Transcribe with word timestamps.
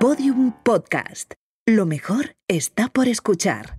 Podium 0.00 0.54
Podcast. 0.64 1.34
Lo 1.66 1.84
mejor 1.84 2.34
está 2.48 2.88
por 2.88 3.06
escuchar. 3.06 3.76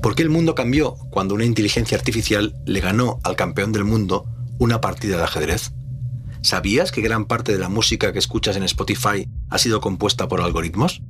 ¿Por 0.00 0.14
qué 0.14 0.22
el 0.22 0.30
mundo 0.30 0.54
cambió 0.54 0.94
cuando 1.10 1.34
una 1.34 1.44
inteligencia 1.44 1.98
artificial 1.98 2.54
le 2.64 2.78
ganó 2.78 3.18
al 3.24 3.34
campeón 3.34 3.72
del 3.72 3.82
mundo 3.82 4.26
una 4.60 4.80
partida 4.80 5.16
de 5.16 5.24
ajedrez? 5.24 5.72
¿Sabías 6.42 6.92
que 6.92 7.00
gran 7.00 7.24
parte 7.24 7.50
de 7.50 7.58
la 7.58 7.68
música 7.68 8.12
que 8.12 8.20
escuchas 8.20 8.54
en 8.54 8.62
Spotify 8.62 9.28
ha 9.48 9.58
sido 9.58 9.80
compuesta 9.80 10.28
por 10.28 10.42
algoritmos? 10.42 11.02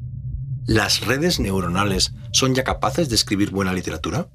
¿Las 0.66 1.04
redes 1.04 1.41
neuronales 1.41 2.14
son 2.32 2.54
ya 2.54 2.62
capaces 2.62 3.09
de 3.09 3.16
escribir 3.16 3.50
buena 3.50 3.72
literatura? 3.72 4.28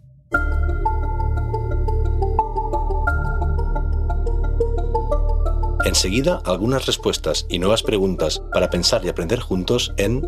Enseguida, 5.85 6.41
algunas 6.45 6.87
respuestas 6.87 7.45
y 7.47 7.59
nuevas 7.59 7.83
preguntas 7.83 8.41
para 8.51 8.71
pensar 8.71 9.05
y 9.05 9.09
aprender 9.09 9.39
juntos 9.39 9.93
en 9.97 10.23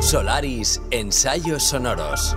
Solaris 0.00 0.80
Ensayos 0.90 1.64
Sonoros. 1.64 2.34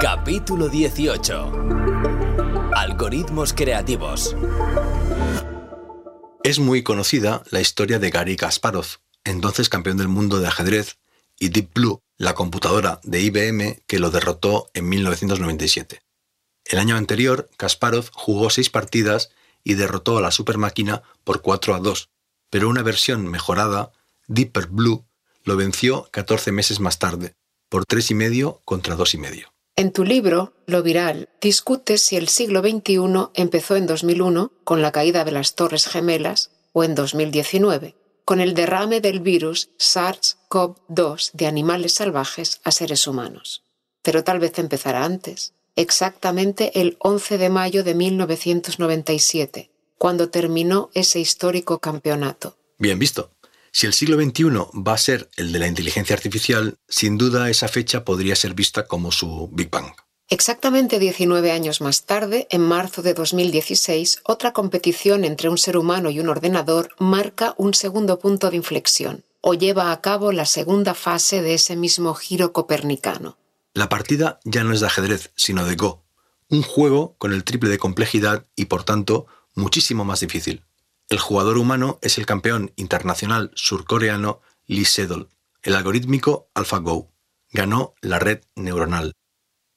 Capítulo 0.00 0.68
18. 0.68 1.52
Algoritmos 2.74 3.52
creativos. 3.52 4.36
Es 6.42 6.58
muy 6.58 6.82
conocida 6.82 7.44
la 7.52 7.60
historia 7.60 8.00
de 8.00 8.10
Gary 8.10 8.34
Kasparov, 8.34 8.86
entonces 9.22 9.68
campeón 9.68 9.96
del 9.96 10.08
mundo 10.08 10.40
de 10.40 10.48
ajedrez, 10.48 10.98
y 11.38 11.50
Deep 11.50 11.72
Blue, 11.72 12.02
la 12.18 12.34
computadora 12.34 13.00
de 13.04 13.20
IBM 13.20 13.84
que 13.86 14.00
lo 14.00 14.10
derrotó 14.10 14.70
en 14.74 14.88
1997. 14.88 16.00
El 16.64 16.78
año 16.78 16.96
anterior, 16.96 17.50
Kasparov 17.56 18.10
jugó 18.12 18.50
seis 18.50 18.70
partidas 18.70 19.30
y 19.62 19.74
derrotó 19.74 20.18
a 20.18 20.22
la 20.22 20.30
supermáquina 20.30 21.02
por 21.24 21.42
4 21.42 21.74
a 21.74 21.78
2, 21.78 22.10
pero 22.50 22.68
una 22.68 22.82
versión 22.82 23.26
mejorada, 23.26 23.92
Deeper 24.26 24.66
Blue, 24.68 25.04
lo 25.42 25.56
venció 25.56 26.08
14 26.10 26.52
meses 26.52 26.80
más 26.80 26.98
tarde, 26.98 27.34
por 27.68 27.84
tres 27.84 28.10
y 28.10 28.14
medio 28.14 28.60
contra 28.64 28.96
dos 28.96 29.14
y 29.14 29.18
medio. 29.18 29.52
En 29.76 29.92
tu 29.92 30.04
libro, 30.04 30.54
Lo 30.66 30.82
Viral, 30.82 31.28
discutes 31.40 32.00
si 32.00 32.16
el 32.16 32.28
siglo 32.28 32.60
XXI 32.60 33.30
empezó 33.34 33.76
en 33.76 33.86
2001 33.86 34.52
con 34.62 34.82
la 34.82 34.92
caída 34.92 35.24
de 35.24 35.32
las 35.32 35.56
Torres 35.56 35.86
Gemelas 35.86 36.52
o 36.72 36.84
en 36.84 36.94
2019 36.94 37.96
con 38.24 38.40
el 38.40 38.54
derrame 38.54 39.00
del 39.00 39.20
virus 39.20 39.70
SARS-CoV-2 39.78 41.32
de 41.32 41.46
animales 41.46 41.94
salvajes 41.94 42.60
a 42.64 42.70
seres 42.70 43.06
humanos. 43.06 43.64
Pero 44.02 44.24
tal 44.24 44.38
vez 44.38 44.58
empezará 44.58 45.04
antes, 45.04 45.52
exactamente 45.76 46.80
el 46.80 46.96
11 47.00 47.38
de 47.38 47.50
mayo 47.50 47.84
de 47.84 47.94
1997, 47.94 49.70
cuando 49.98 50.30
terminó 50.30 50.90
ese 50.94 51.20
histórico 51.20 51.78
campeonato. 51.78 52.56
Bien 52.78 52.98
visto. 52.98 53.30
Si 53.72 53.86
el 53.86 53.92
siglo 53.92 54.16
XXI 54.22 54.44
va 54.86 54.94
a 54.94 54.98
ser 54.98 55.28
el 55.36 55.52
de 55.52 55.58
la 55.58 55.66
inteligencia 55.66 56.14
artificial, 56.14 56.76
sin 56.88 57.18
duda 57.18 57.50
esa 57.50 57.66
fecha 57.66 58.04
podría 58.04 58.36
ser 58.36 58.54
vista 58.54 58.86
como 58.86 59.10
su 59.10 59.48
Big 59.52 59.68
Bang. 59.68 59.92
Exactamente 60.28 60.98
19 60.98 61.50
años 61.50 61.80
más 61.80 62.04
tarde, 62.04 62.46
en 62.50 62.62
marzo 62.62 63.02
de 63.02 63.14
2016, 63.14 64.20
otra 64.24 64.52
competición 64.52 65.24
entre 65.24 65.48
un 65.48 65.58
ser 65.58 65.76
humano 65.76 66.10
y 66.10 66.20
un 66.20 66.28
ordenador 66.28 66.90
marca 66.98 67.54
un 67.58 67.74
segundo 67.74 68.18
punto 68.18 68.50
de 68.50 68.56
inflexión, 68.56 69.24
o 69.40 69.54
lleva 69.54 69.92
a 69.92 70.00
cabo 70.00 70.32
la 70.32 70.46
segunda 70.46 70.94
fase 70.94 71.42
de 71.42 71.54
ese 71.54 71.76
mismo 71.76 72.14
giro 72.14 72.52
copernicano. 72.52 73.36
La 73.74 73.88
partida 73.88 74.38
ya 74.44 74.62
no 74.62 74.72
es 74.72 74.78
de 74.78 74.86
ajedrez, 74.86 75.32
sino 75.34 75.64
de 75.64 75.74
Go, 75.74 76.04
un 76.48 76.62
juego 76.62 77.16
con 77.18 77.32
el 77.32 77.42
triple 77.42 77.70
de 77.70 77.78
complejidad 77.78 78.46
y 78.54 78.66
por 78.66 78.84
tanto 78.84 79.26
muchísimo 79.56 80.04
más 80.04 80.20
difícil. 80.20 80.64
El 81.08 81.18
jugador 81.18 81.58
humano 81.58 81.98
es 82.00 82.16
el 82.16 82.24
campeón 82.24 82.72
internacional 82.76 83.50
surcoreano 83.56 84.40
Lee 84.66 84.84
Sedol. 84.84 85.28
El 85.62 85.74
algorítmico 85.74 86.48
AlphaGo 86.54 87.10
ganó 87.50 87.94
la 88.00 88.20
red 88.20 88.42
neuronal. 88.54 89.12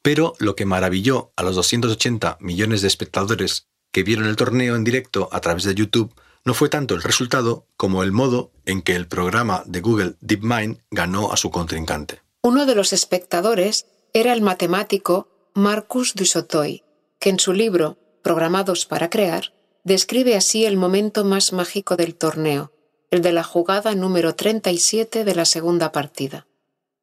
Pero 0.03 0.35
lo 0.37 0.55
que 0.55 0.65
maravilló 0.65 1.33
a 1.35 1.41
los 1.41 1.55
280 1.55 2.37
millones 2.39 2.83
de 2.83 2.87
espectadores 2.89 3.67
que 3.91 4.03
vieron 4.03 4.27
el 4.27 4.35
torneo 4.35 4.75
en 4.75 4.83
directo 4.83 5.27
a 5.31 5.41
través 5.41 5.63
de 5.63 5.73
YouTube 5.73 6.13
no 6.45 6.53
fue 6.53 6.69
tanto 6.69 6.93
el 6.93 7.01
resultado 7.01 7.65
como 7.77 8.03
el 8.03 8.11
modo 8.11 8.51
en 8.65 8.83
que 8.83 8.95
el 8.95 9.07
programa 9.07 9.63
de 9.65 9.81
Google 9.81 10.15
DeepMind 10.21 10.81
ganó 10.91 11.33
a 11.33 11.37
su 11.37 11.49
contrincante. 11.49 12.21
Uno 12.41 12.65
de 12.65 12.75
los 12.75 12.93
espectadores 12.93 13.87
era 14.19 14.33
el 14.33 14.41
matemático 14.41 15.27
Marcus 15.53 16.15
Dusotoy, 16.15 16.83
que 17.19 17.29
en 17.29 17.39
su 17.39 17.53
libro 17.53 17.99
Programados 18.23 18.87
para 18.87 19.11
Crear 19.11 19.53
describe 19.83 20.35
así 20.35 20.65
el 20.65 20.75
momento 20.75 21.23
más 21.23 21.53
mágico 21.53 21.95
del 21.95 22.15
torneo, 22.15 22.71
el 23.11 23.21
de 23.21 23.31
la 23.31 23.43
jugada 23.43 23.93
número 23.93 24.33
37 24.33 25.23
de 25.23 25.35
la 25.35 25.45
segunda 25.45 25.91
partida. 25.91 26.47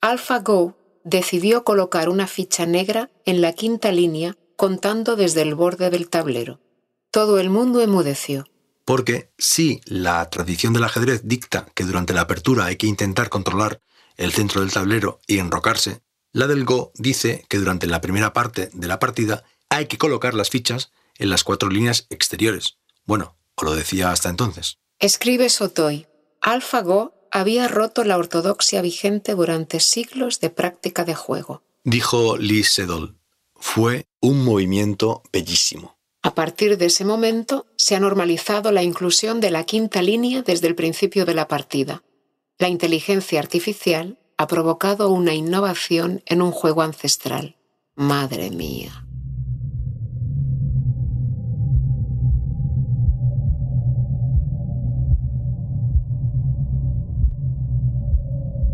AlphaGo 0.00 0.76
decidió 1.04 1.62
colocar 1.62 2.08
una 2.08 2.26
ficha 2.26 2.66
negra 2.66 3.10
en 3.24 3.40
la 3.40 3.52
quinta 3.52 3.92
línea 3.92 4.36
contando 4.56 5.14
desde 5.14 5.42
el 5.42 5.54
borde 5.54 5.90
del 5.90 6.08
tablero. 6.08 6.58
Todo 7.12 7.38
el 7.38 7.48
mundo 7.48 7.80
emudeció. 7.80 8.48
Porque 8.84 9.30
si 9.38 9.80
la 9.84 10.28
tradición 10.30 10.72
del 10.72 10.82
ajedrez 10.82 11.22
dicta 11.22 11.68
que 11.74 11.84
durante 11.84 12.12
la 12.12 12.22
apertura 12.22 12.64
hay 12.64 12.76
que 12.76 12.88
intentar 12.88 13.28
controlar 13.28 13.80
el 14.16 14.32
centro 14.32 14.62
del 14.62 14.72
tablero 14.72 15.20
y 15.28 15.38
enrocarse, 15.38 16.02
la 16.34 16.48
del 16.48 16.64
Go 16.64 16.92
dice 16.96 17.46
que 17.48 17.58
durante 17.58 17.86
la 17.86 18.00
primera 18.00 18.32
parte 18.32 18.68
de 18.72 18.88
la 18.88 18.98
partida 18.98 19.44
hay 19.68 19.86
que 19.86 19.98
colocar 19.98 20.34
las 20.34 20.50
fichas 20.50 20.90
en 21.16 21.30
las 21.30 21.44
cuatro 21.44 21.70
líneas 21.70 22.06
exteriores. 22.10 22.76
Bueno, 23.06 23.36
o 23.54 23.64
lo 23.64 23.74
decía 23.76 24.10
hasta 24.10 24.30
entonces. 24.30 24.78
Escribe 24.98 25.48
Sotoy. 25.48 26.08
AlphaGo 26.40 27.14
había 27.30 27.68
roto 27.68 28.02
la 28.02 28.18
ortodoxia 28.18 28.82
vigente 28.82 29.34
durante 29.36 29.78
siglos 29.78 30.40
de 30.40 30.50
práctica 30.50 31.04
de 31.04 31.14
juego. 31.14 31.62
Dijo 31.84 32.36
Lee 32.36 32.64
Sedol. 32.64 33.16
Fue 33.54 34.06
un 34.20 34.44
movimiento 34.44 35.22
bellísimo. 35.32 35.96
A 36.22 36.34
partir 36.34 36.78
de 36.78 36.86
ese 36.86 37.04
momento 37.04 37.66
se 37.76 37.94
ha 37.94 38.00
normalizado 38.00 38.72
la 38.72 38.82
inclusión 38.82 39.40
de 39.40 39.52
la 39.52 39.62
quinta 39.62 40.02
línea 40.02 40.42
desde 40.42 40.66
el 40.66 40.74
principio 40.74 41.26
de 41.26 41.34
la 41.34 41.46
partida. 41.46 42.02
La 42.58 42.68
inteligencia 42.68 43.38
artificial 43.38 44.18
ha 44.36 44.46
provocado 44.46 45.10
una 45.10 45.34
innovación 45.34 46.22
en 46.26 46.42
un 46.42 46.50
juego 46.50 46.82
ancestral. 46.82 47.56
Madre 47.94 48.50
mía. 48.50 49.06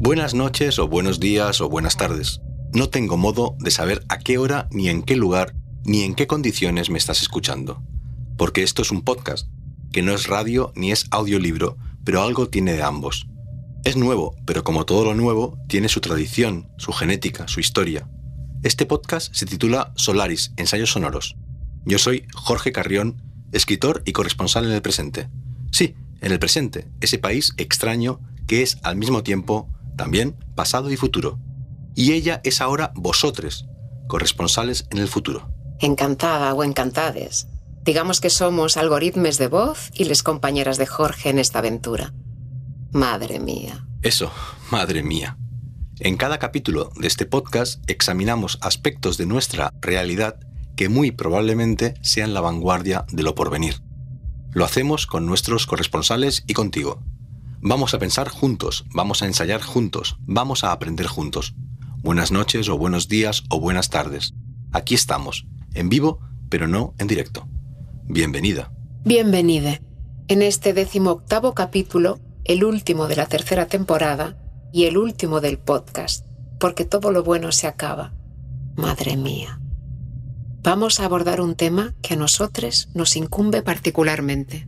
Buenas 0.02 0.32
noches 0.32 0.78
o 0.78 0.88
buenos 0.88 1.20
días 1.20 1.60
o 1.60 1.68
buenas 1.68 1.98
tardes. 1.98 2.40
No 2.72 2.88
tengo 2.88 3.18
modo 3.18 3.56
de 3.58 3.70
saber 3.70 4.02
a 4.08 4.18
qué 4.18 4.38
hora, 4.38 4.66
ni 4.70 4.88
en 4.88 5.02
qué 5.02 5.14
lugar, 5.14 5.54
ni 5.84 6.02
en 6.02 6.14
qué 6.14 6.26
condiciones 6.26 6.88
me 6.88 6.96
estás 6.96 7.20
escuchando. 7.20 7.82
Porque 8.38 8.62
esto 8.62 8.80
es 8.80 8.90
un 8.90 9.02
podcast, 9.02 9.48
que 9.92 10.00
no 10.00 10.14
es 10.14 10.26
radio 10.26 10.72
ni 10.74 10.90
es 10.90 11.06
audiolibro, 11.10 11.76
pero 12.02 12.22
algo 12.22 12.48
tiene 12.48 12.72
de 12.72 12.82
ambos. 12.82 13.26
Es 13.82 13.96
nuevo, 13.96 14.36
pero 14.44 14.62
como 14.62 14.84
todo 14.84 15.04
lo 15.04 15.14
nuevo, 15.14 15.58
tiene 15.66 15.88
su 15.88 16.00
tradición, 16.00 16.68
su 16.76 16.92
genética, 16.92 17.48
su 17.48 17.60
historia. 17.60 18.06
Este 18.62 18.84
podcast 18.84 19.34
se 19.34 19.46
titula 19.46 19.92
Solaris, 19.96 20.52
Ensayos 20.58 20.90
Sonoros. 20.90 21.34
Yo 21.86 21.98
soy 21.98 22.26
Jorge 22.34 22.72
Carrión, 22.72 23.22
escritor 23.52 24.02
y 24.04 24.12
corresponsal 24.12 24.66
en 24.66 24.72
el 24.72 24.82
presente. 24.82 25.30
Sí, 25.72 25.94
en 26.20 26.30
el 26.30 26.38
presente, 26.38 26.88
ese 27.00 27.18
país 27.18 27.54
extraño 27.56 28.20
que 28.46 28.60
es 28.60 28.76
al 28.82 28.96
mismo 28.96 29.22
tiempo 29.22 29.70
también 29.96 30.36
pasado 30.54 30.90
y 30.90 30.96
futuro. 30.96 31.38
Y 31.94 32.12
ella 32.12 32.42
es 32.44 32.60
ahora 32.60 32.92
vosotros, 32.94 33.66
corresponsales 34.08 34.86
en 34.90 34.98
el 34.98 35.08
futuro. 35.08 35.48
Encantada 35.80 36.52
o 36.52 36.64
encantades. 36.64 37.48
Digamos 37.82 38.20
que 38.20 38.28
somos 38.28 38.76
algoritmos 38.76 39.38
de 39.38 39.48
voz 39.48 39.90
y 39.94 40.04
les 40.04 40.22
compañeras 40.22 40.76
de 40.76 40.86
Jorge 40.86 41.30
en 41.30 41.38
esta 41.38 41.60
aventura. 41.60 42.12
Madre 42.92 43.38
mía. 43.38 43.86
Eso, 44.02 44.32
madre 44.72 45.04
mía. 45.04 45.38
En 46.00 46.16
cada 46.16 46.38
capítulo 46.38 46.90
de 46.96 47.06
este 47.06 47.24
podcast 47.24 47.88
examinamos 47.88 48.58
aspectos 48.62 49.16
de 49.16 49.26
nuestra 49.26 49.72
realidad 49.80 50.40
que 50.74 50.88
muy 50.88 51.12
probablemente 51.12 51.94
sean 52.02 52.34
la 52.34 52.40
vanguardia 52.40 53.06
de 53.12 53.22
lo 53.22 53.36
porvenir. 53.36 53.80
Lo 54.52 54.64
hacemos 54.64 55.06
con 55.06 55.24
nuestros 55.24 55.66
corresponsales 55.66 56.42
y 56.48 56.54
contigo. 56.54 57.00
Vamos 57.60 57.94
a 57.94 58.00
pensar 58.00 58.28
juntos, 58.28 58.84
vamos 58.92 59.22
a 59.22 59.26
ensayar 59.26 59.62
juntos, 59.62 60.16
vamos 60.22 60.64
a 60.64 60.72
aprender 60.72 61.06
juntos. 61.06 61.54
Buenas 61.98 62.32
noches 62.32 62.68
o 62.68 62.76
buenos 62.76 63.06
días 63.06 63.44
o 63.50 63.60
buenas 63.60 63.90
tardes. 63.90 64.34
Aquí 64.72 64.96
estamos, 64.96 65.46
en 65.74 65.90
vivo, 65.90 66.18
pero 66.48 66.66
no 66.66 66.94
en 66.98 67.06
directo. 67.06 67.46
Bienvenida. 68.06 68.72
Bienvenide. 69.04 69.80
En 70.26 70.42
este 70.42 70.72
décimo 70.72 71.10
octavo 71.10 71.54
capítulo, 71.54 72.18
el 72.50 72.64
último 72.64 73.06
de 73.06 73.14
la 73.14 73.26
tercera 73.26 73.66
temporada 73.66 74.36
y 74.72 74.86
el 74.86 74.98
último 74.98 75.40
del 75.40 75.56
podcast, 75.56 76.26
porque 76.58 76.84
todo 76.84 77.12
lo 77.12 77.22
bueno 77.22 77.52
se 77.52 77.68
acaba. 77.68 78.12
Madre 78.74 79.16
mía. 79.16 79.60
Vamos 80.60 80.98
a 80.98 81.04
abordar 81.04 81.40
un 81.40 81.54
tema 81.54 81.94
que 82.02 82.14
a 82.14 82.16
nosotros 82.16 82.88
nos 82.92 83.14
incumbe 83.14 83.62
particularmente, 83.62 84.66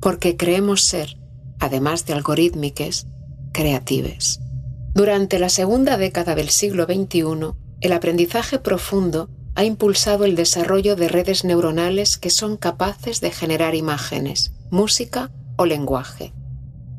porque 0.00 0.36
creemos 0.36 0.82
ser, 0.82 1.16
además 1.58 2.06
de 2.06 2.12
algorítmiques, 2.12 3.08
creatives. 3.52 4.38
Durante 4.94 5.40
la 5.40 5.48
segunda 5.48 5.96
década 5.96 6.36
del 6.36 6.50
siglo 6.50 6.84
XXI, 6.84 7.56
el 7.80 7.92
aprendizaje 7.92 8.60
profundo 8.60 9.30
ha 9.56 9.64
impulsado 9.64 10.26
el 10.26 10.36
desarrollo 10.36 10.94
de 10.94 11.08
redes 11.08 11.42
neuronales 11.42 12.18
que 12.18 12.30
son 12.30 12.56
capaces 12.56 13.20
de 13.20 13.32
generar 13.32 13.74
imágenes, 13.74 14.52
música 14.70 15.32
o 15.56 15.66
lenguaje. 15.66 16.32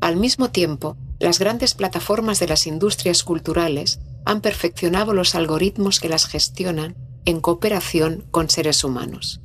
Al 0.00 0.16
mismo 0.16 0.50
tiempo, 0.50 0.96
las 1.18 1.38
grandes 1.38 1.74
plataformas 1.74 2.38
de 2.38 2.48
las 2.48 2.66
industrias 2.66 3.22
culturales 3.22 4.00
han 4.24 4.40
perfeccionado 4.40 5.14
los 5.14 5.34
algoritmos 5.34 6.00
que 6.00 6.08
las 6.08 6.26
gestionan 6.26 6.96
en 7.24 7.40
cooperación 7.40 8.24
con 8.30 8.50
seres 8.50 8.84
humanos. 8.84 9.40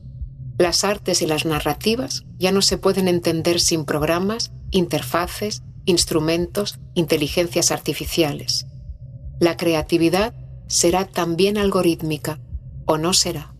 Las 0.57 0.83
artes 0.83 1.21
y 1.21 1.27
las 1.27 1.45
narrativas 1.45 2.25
ya 2.37 2.51
no 2.51 2.61
se 2.61 2.77
pueden 2.77 3.07
entender 3.07 3.59
sin 3.59 3.85
programas, 3.85 4.51
interfaces, 4.69 5.63
instrumentos, 5.85 6.79
inteligencias 6.93 7.71
artificiales. 7.71 8.67
La 9.39 9.57
creatividad 9.57 10.35
será 10.67 11.05
también 11.05 11.57
algorítmica 11.57 12.39
o 12.85 12.97
no 12.97 13.13
será. 13.13 13.55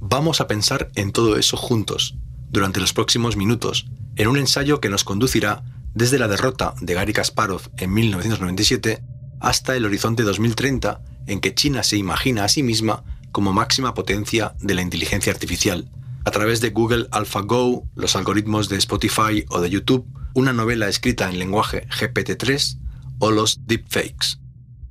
Vamos 0.00 0.40
a 0.40 0.46
pensar 0.46 0.90
en 0.96 1.12
todo 1.12 1.36
eso 1.36 1.56
juntos, 1.56 2.16
durante 2.50 2.80
los 2.80 2.92
próximos 2.92 3.36
minutos, 3.36 3.86
en 4.16 4.26
un 4.26 4.36
ensayo 4.36 4.80
que 4.80 4.88
nos 4.88 5.04
conducirá 5.04 5.62
desde 5.94 6.18
la 6.18 6.28
derrota 6.28 6.74
de 6.80 6.94
Gary 6.94 7.12
Kasparov 7.12 7.62
en 7.76 7.92
1997 7.92 9.02
hasta 9.40 9.76
el 9.76 9.84
horizonte 9.84 10.22
2030 10.22 11.02
en 11.26 11.40
que 11.40 11.54
China 11.54 11.82
se 11.82 11.96
imagina 11.96 12.44
a 12.44 12.48
sí 12.48 12.62
misma 12.62 13.04
como 13.32 13.52
máxima 13.52 13.94
potencia 13.94 14.54
de 14.60 14.74
la 14.74 14.82
inteligencia 14.82 15.32
artificial, 15.32 15.90
a 16.24 16.30
través 16.30 16.60
de 16.60 16.70
Google 16.70 17.06
AlphaGo, 17.10 17.86
los 17.94 18.16
algoritmos 18.16 18.68
de 18.68 18.76
Spotify 18.76 19.44
o 19.48 19.60
de 19.60 19.70
YouTube, 19.70 20.06
una 20.34 20.52
novela 20.52 20.88
escrita 20.88 21.28
en 21.28 21.38
lenguaje 21.38 21.86
GPT-3 21.88 22.78
o 23.18 23.30
los 23.30 23.66
deepfakes. 23.66 24.38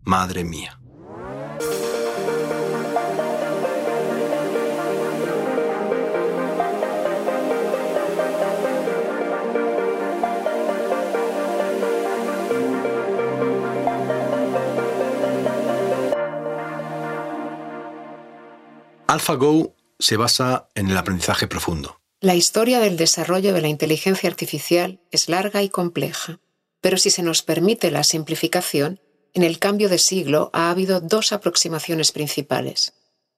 Madre 0.04 0.44
mía. 0.44 0.79
AlphaGo 19.20 19.76
se 20.00 20.16
basa 20.16 20.70
en 20.76 20.90
el 20.90 20.96
aprendizaje 20.96 21.46
profundo. 21.46 22.00
La 22.22 22.36
historia 22.36 22.80
del 22.80 22.96
desarrollo 22.96 23.54
de 23.54 23.60
la 23.60 23.68
inteligencia 23.68 24.30
artificial 24.30 25.02
es 25.12 25.28
larga 25.28 25.62
y 25.62 25.68
compleja, 25.68 26.40
pero 26.80 26.96
si 26.96 27.10
se 27.10 27.22
nos 27.22 27.44
permite 27.44 27.92
la 27.92 28.06
simplificación, 28.06 29.02
en 29.34 29.44
el 29.44 29.60
cambio 29.60 29.90
de 29.90 29.98
siglo 29.98 30.50
ha 30.54 30.70
habido 30.70 31.02
dos 31.02 31.34
aproximaciones 31.34 32.14
principales. 32.14 32.94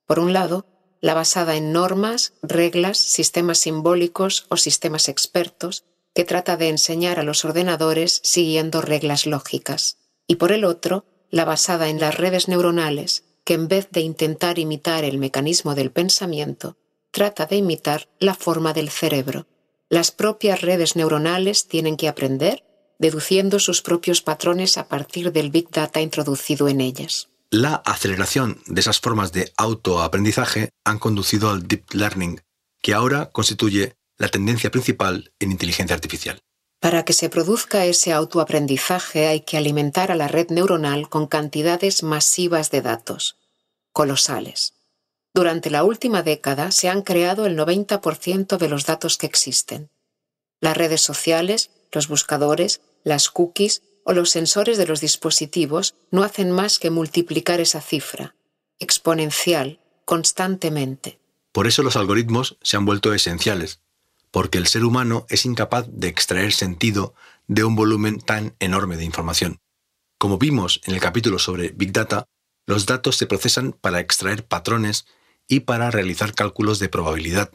Por 0.05 0.19
un 0.19 0.33
lado, 0.33 0.67
la 1.01 1.15
basada 1.15 1.55
en 1.55 1.73
normas, 1.73 2.33
reglas, 2.43 2.99
sistemas 2.99 3.57
simbólicos 3.57 4.45
o 4.49 4.57
sistemas 4.57 5.09
expertos, 5.09 5.85
que 6.13 6.25
trata 6.25 6.57
de 6.57 6.69
enseñar 6.69 7.19
a 7.19 7.23
los 7.23 7.43
ordenadores 7.43 8.21
siguiendo 8.23 8.81
reglas 8.81 9.25
lógicas. 9.25 9.97
Y 10.27 10.35
por 10.35 10.51
el 10.51 10.63
otro, 10.63 11.05
la 11.31 11.43
basada 11.43 11.89
en 11.89 11.99
las 11.99 12.17
redes 12.17 12.47
neuronales, 12.47 13.23
que 13.43 13.53
en 13.53 13.67
vez 13.67 13.89
de 13.91 14.01
intentar 14.01 14.59
imitar 14.59 15.03
el 15.03 15.17
mecanismo 15.17 15.75
del 15.75 15.91
pensamiento, 15.91 16.77
trata 17.11 17.45
de 17.45 17.57
imitar 17.57 18.09
la 18.19 18.35
forma 18.35 18.73
del 18.73 18.89
cerebro. 18.89 19.47
Las 19.89 20.11
propias 20.11 20.61
redes 20.61 20.95
neuronales 20.95 21.67
tienen 21.67 21.97
que 21.97 22.07
aprender 22.07 22.63
deduciendo 23.01 23.59
sus 23.59 23.81
propios 23.81 24.21
patrones 24.21 24.77
a 24.77 24.87
partir 24.87 25.31
del 25.31 25.49
Big 25.49 25.69
Data 25.71 26.01
introducido 26.01 26.69
en 26.69 26.81
ellas. 26.81 27.29
La 27.49 27.75
aceleración 27.75 28.61
de 28.67 28.79
esas 28.79 28.99
formas 28.99 29.33
de 29.33 29.51
autoaprendizaje 29.57 30.69
han 30.85 30.99
conducido 30.99 31.49
al 31.49 31.67
deep 31.67 31.83
learning, 31.93 32.39
que 32.81 32.93
ahora 32.93 33.31
constituye 33.31 33.95
la 34.17 34.29
tendencia 34.29 34.69
principal 34.69 35.33
en 35.39 35.51
inteligencia 35.51 35.95
artificial. 35.95 36.39
Para 36.81 37.05
que 37.05 37.13
se 37.13 37.29
produzca 37.29 37.85
ese 37.85 38.11
autoaprendizaje 38.11 39.27
hay 39.27 39.41
que 39.41 39.55
alimentar 39.55 40.11
a 40.11 40.15
la 40.15 40.27
red 40.27 40.49
neuronal 40.49 41.09
con 41.09 41.27
cantidades 41.27 42.01
masivas 42.01 42.71
de 42.71 42.81
datos, 42.81 43.37
colosales. 43.91 44.73
Durante 45.31 45.69
la 45.69 45.83
última 45.83 46.23
década 46.23 46.71
se 46.71 46.89
han 46.89 47.03
creado 47.03 47.45
el 47.45 47.55
90% 47.55 48.57
de 48.57 48.67
los 48.67 48.87
datos 48.87 49.19
que 49.19 49.27
existen. 49.27 49.91
Las 50.59 50.75
redes 50.75 51.01
sociales, 51.01 51.69
los 51.91 52.07
buscadores, 52.07 52.81
las 53.03 53.29
cookies 53.29 53.83
o 54.03 54.13
los 54.13 54.31
sensores 54.31 54.79
de 54.79 54.87
los 54.87 55.01
dispositivos 55.01 55.93
no 56.09 56.23
hacen 56.23 56.49
más 56.49 56.79
que 56.79 56.89
multiplicar 56.89 57.61
esa 57.61 57.81
cifra, 57.81 58.33
exponencial, 58.79 59.79
constantemente. 60.03 61.19
Por 61.51 61.67
eso 61.67 61.83
los 61.83 61.95
algoritmos 61.95 62.57
se 62.63 62.77
han 62.77 62.85
vuelto 62.85 63.13
esenciales, 63.13 63.81
porque 64.31 64.57
el 64.57 64.67
ser 64.67 64.85
humano 64.85 65.25
es 65.29 65.45
incapaz 65.45 65.85
de 65.89 66.07
extraer 66.07 66.53
sentido 66.53 67.13
de 67.47 67.63
un 67.63 67.75
volumen 67.75 68.19
tan 68.19 68.55
enorme 68.59 68.97
de 68.97 69.03
información. 69.03 69.59
Como 70.17 70.37
vimos 70.37 70.81
en 70.85 70.93
el 70.93 71.01
capítulo 71.01 71.37
sobre 71.37 71.69
Big 71.69 71.91
Data, 71.91 72.25
los 72.65 72.85
datos 72.85 73.17
se 73.17 73.27
procesan 73.27 73.73
para 73.73 73.99
extraer 73.99 74.45
patrones 74.45 75.05
y 75.47 75.61
para 75.61 75.91
realizar 75.91 76.33
cálculos 76.33 76.79
de 76.79 76.89
probabilidad, 76.89 77.51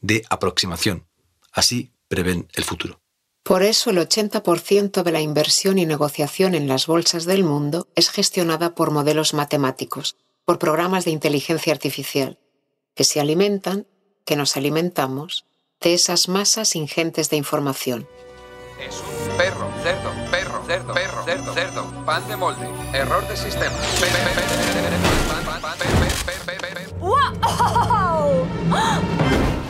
de 0.00 0.24
aproximación. 0.28 1.06
Así 1.52 1.92
prevén 2.08 2.48
el 2.54 2.64
futuro. 2.64 3.00
Por 3.44 3.62
eso 3.62 3.90
el 3.90 3.98
80% 3.98 5.04
de 5.04 5.12
la 5.12 5.20
inversión 5.20 5.78
y 5.78 5.86
negociación 5.86 6.56
en 6.56 6.66
las 6.66 6.88
bolsas 6.88 7.26
del 7.26 7.44
mundo 7.44 7.88
es 7.94 8.10
gestionada 8.10 8.74
por 8.74 8.90
modelos 8.90 9.34
matemáticos, 9.34 10.16
por 10.44 10.58
programas 10.58 11.04
de 11.04 11.12
inteligencia 11.12 11.72
artificial, 11.72 12.40
que 12.96 13.04
se 13.04 13.20
alimentan, 13.20 13.86
que 14.24 14.34
nos 14.34 14.56
alimentamos 14.56 15.44
de 15.86 15.94
esas 15.94 16.28
masas 16.28 16.74
ingentes 16.74 17.30
de 17.30 17.36
información. 17.36 18.08
Es 18.80 18.96
un 18.96 19.36
perro, 19.36 19.70
cerdo, 19.84 20.10
perro, 20.32 20.64
cerdo, 20.66 20.94
perro, 20.94 21.24
cerdo, 21.24 21.54
cerdo, 21.54 22.04
pan 22.04 22.26
de 22.26 22.36
molde, 22.36 22.68
error 22.92 23.24
de 23.28 23.36
sistema. 23.36 23.76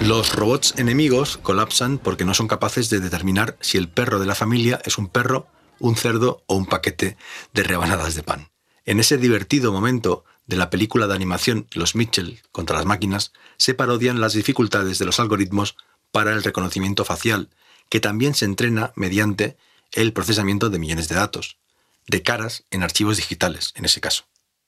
Los 0.00 0.34
robots 0.34 0.72
enemigos 0.78 1.36
colapsan 1.36 1.98
porque 1.98 2.24
no 2.24 2.32
son 2.32 2.48
capaces 2.48 2.88
de 2.88 3.00
determinar 3.00 3.58
si 3.60 3.76
el 3.76 3.90
perro 3.90 4.18
de 4.18 4.24
la 4.24 4.34
familia 4.34 4.80
es 4.86 4.96
un 4.96 5.08
perro, 5.08 5.48
un 5.80 5.96
cerdo 5.96 6.42
o 6.46 6.56
un 6.56 6.64
paquete 6.64 7.18
de 7.52 7.62
rebanadas 7.62 8.14
de 8.14 8.22
pan. 8.22 8.48
En 8.86 9.00
ese 9.00 9.18
divertido 9.18 9.70
momento 9.70 10.24
de 10.46 10.56
la 10.56 10.70
película 10.70 11.06
de 11.06 11.14
animación 11.14 11.66
Los 11.72 11.94
Mitchell 11.94 12.40
contra 12.52 12.76
las 12.76 12.86
máquinas, 12.86 13.32
se 13.58 13.74
parodian 13.74 14.20
las 14.20 14.32
dificultades 14.32 14.98
de 14.98 15.04
los 15.04 15.20
algoritmos 15.20 15.76
para 16.16 16.32
el 16.32 16.42
reconocimiento 16.42 17.04
facial, 17.04 17.50
que 17.90 18.00
también 18.00 18.32
se 18.32 18.46
entrena 18.46 18.90
mediante 18.96 19.58
el 19.92 20.14
procesamiento 20.14 20.70
de 20.70 20.78
millones 20.78 21.10
de 21.10 21.14
datos, 21.14 21.58
de 22.06 22.22
caras 22.22 22.64
en 22.70 22.82
archivos 22.82 23.18
digitales, 23.18 23.74
en 23.74 23.84
ese 23.84 24.00
caso. 24.00 24.24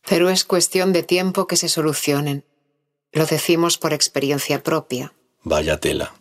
Pero 0.07 0.29
es 0.29 0.45
cuestión 0.45 0.93
de 0.93 1.03
tiempo 1.03 1.47
que 1.47 1.57
se 1.57 1.71
solucionen. 1.71 2.45
Lo 3.13 3.25
decimos 3.25 3.79
por 3.79 3.95
experiencia 3.95 4.63
propia. 4.63 5.15
Vaya 5.43 5.81
tela. 5.81 6.13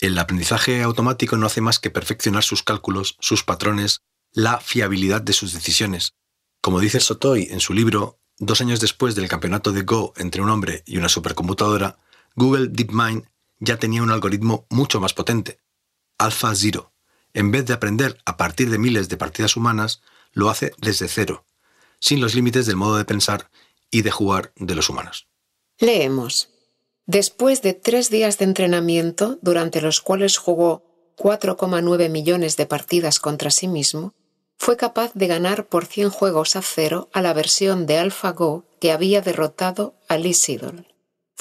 El 0.00 0.18
aprendizaje 0.18 0.82
automático 0.82 1.36
no 1.36 1.46
hace 1.46 1.60
más 1.60 1.78
que 1.78 1.90
perfeccionar 1.90 2.42
sus 2.42 2.64
cálculos, 2.64 3.16
sus 3.20 3.44
patrones, 3.44 4.00
la 4.32 4.58
fiabilidad 4.58 5.22
de 5.22 5.34
sus 5.34 5.52
decisiones. 5.52 6.14
Como 6.60 6.80
dice 6.80 6.98
Sotoy 6.98 7.46
en 7.52 7.60
su 7.60 7.74
libro, 7.74 8.18
dos 8.38 8.60
años 8.60 8.80
después 8.80 9.14
del 9.14 9.28
campeonato 9.28 9.70
de 9.70 9.82
Go 9.82 10.14
entre 10.16 10.42
un 10.42 10.50
hombre 10.50 10.82
y 10.84 10.96
una 10.98 11.08
supercomputadora, 11.08 12.00
Google 12.34 12.70
DeepMind 12.72 13.28
ya 13.62 13.78
tenía 13.78 14.02
un 14.02 14.10
algoritmo 14.10 14.66
mucho 14.70 15.00
más 15.00 15.14
potente, 15.14 15.60
AlphaZero. 16.18 16.92
En 17.32 17.52
vez 17.52 17.64
de 17.64 17.72
aprender 17.72 18.18
a 18.26 18.36
partir 18.36 18.68
de 18.70 18.78
miles 18.78 19.08
de 19.08 19.16
partidas 19.16 19.56
humanas, 19.56 20.02
lo 20.32 20.50
hace 20.50 20.72
desde 20.78 21.06
cero, 21.06 21.46
sin 22.00 22.20
los 22.20 22.34
límites 22.34 22.66
del 22.66 22.76
modo 22.76 22.96
de 22.96 23.04
pensar 23.04 23.50
y 23.90 24.02
de 24.02 24.10
jugar 24.10 24.52
de 24.56 24.74
los 24.74 24.90
humanos. 24.90 25.28
Leemos. 25.78 26.50
Después 27.06 27.62
de 27.62 27.72
tres 27.72 28.10
días 28.10 28.36
de 28.38 28.46
entrenamiento, 28.46 29.38
durante 29.42 29.80
los 29.80 30.00
cuales 30.00 30.38
jugó 30.38 30.82
4,9 31.16 32.10
millones 32.10 32.56
de 32.56 32.66
partidas 32.66 33.20
contra 33.20 33.52
sí 33.52 33.68
mismo, 33.68 34.12
fue 34.58 34.76
capaz 34.76 35.12
de 35.14 35.28
ganar 35.28 35.66
por 35.66 35.86
100 35.86 36.10
juegos 36.10 36.56
a 36.56 36.62
cero 36.62 37.08
a 37.12 37.22
la 37.22 37.32
versión 37.32 37.86
de 37.86 37.98
AlphaGo 37.98 38.64
que 38.80 38.90
había 38.90 39.20
derrotado 39.20 39.94
a 40.08 40.18
Lee 40.18 40.34
Sedol. 40.34 40.91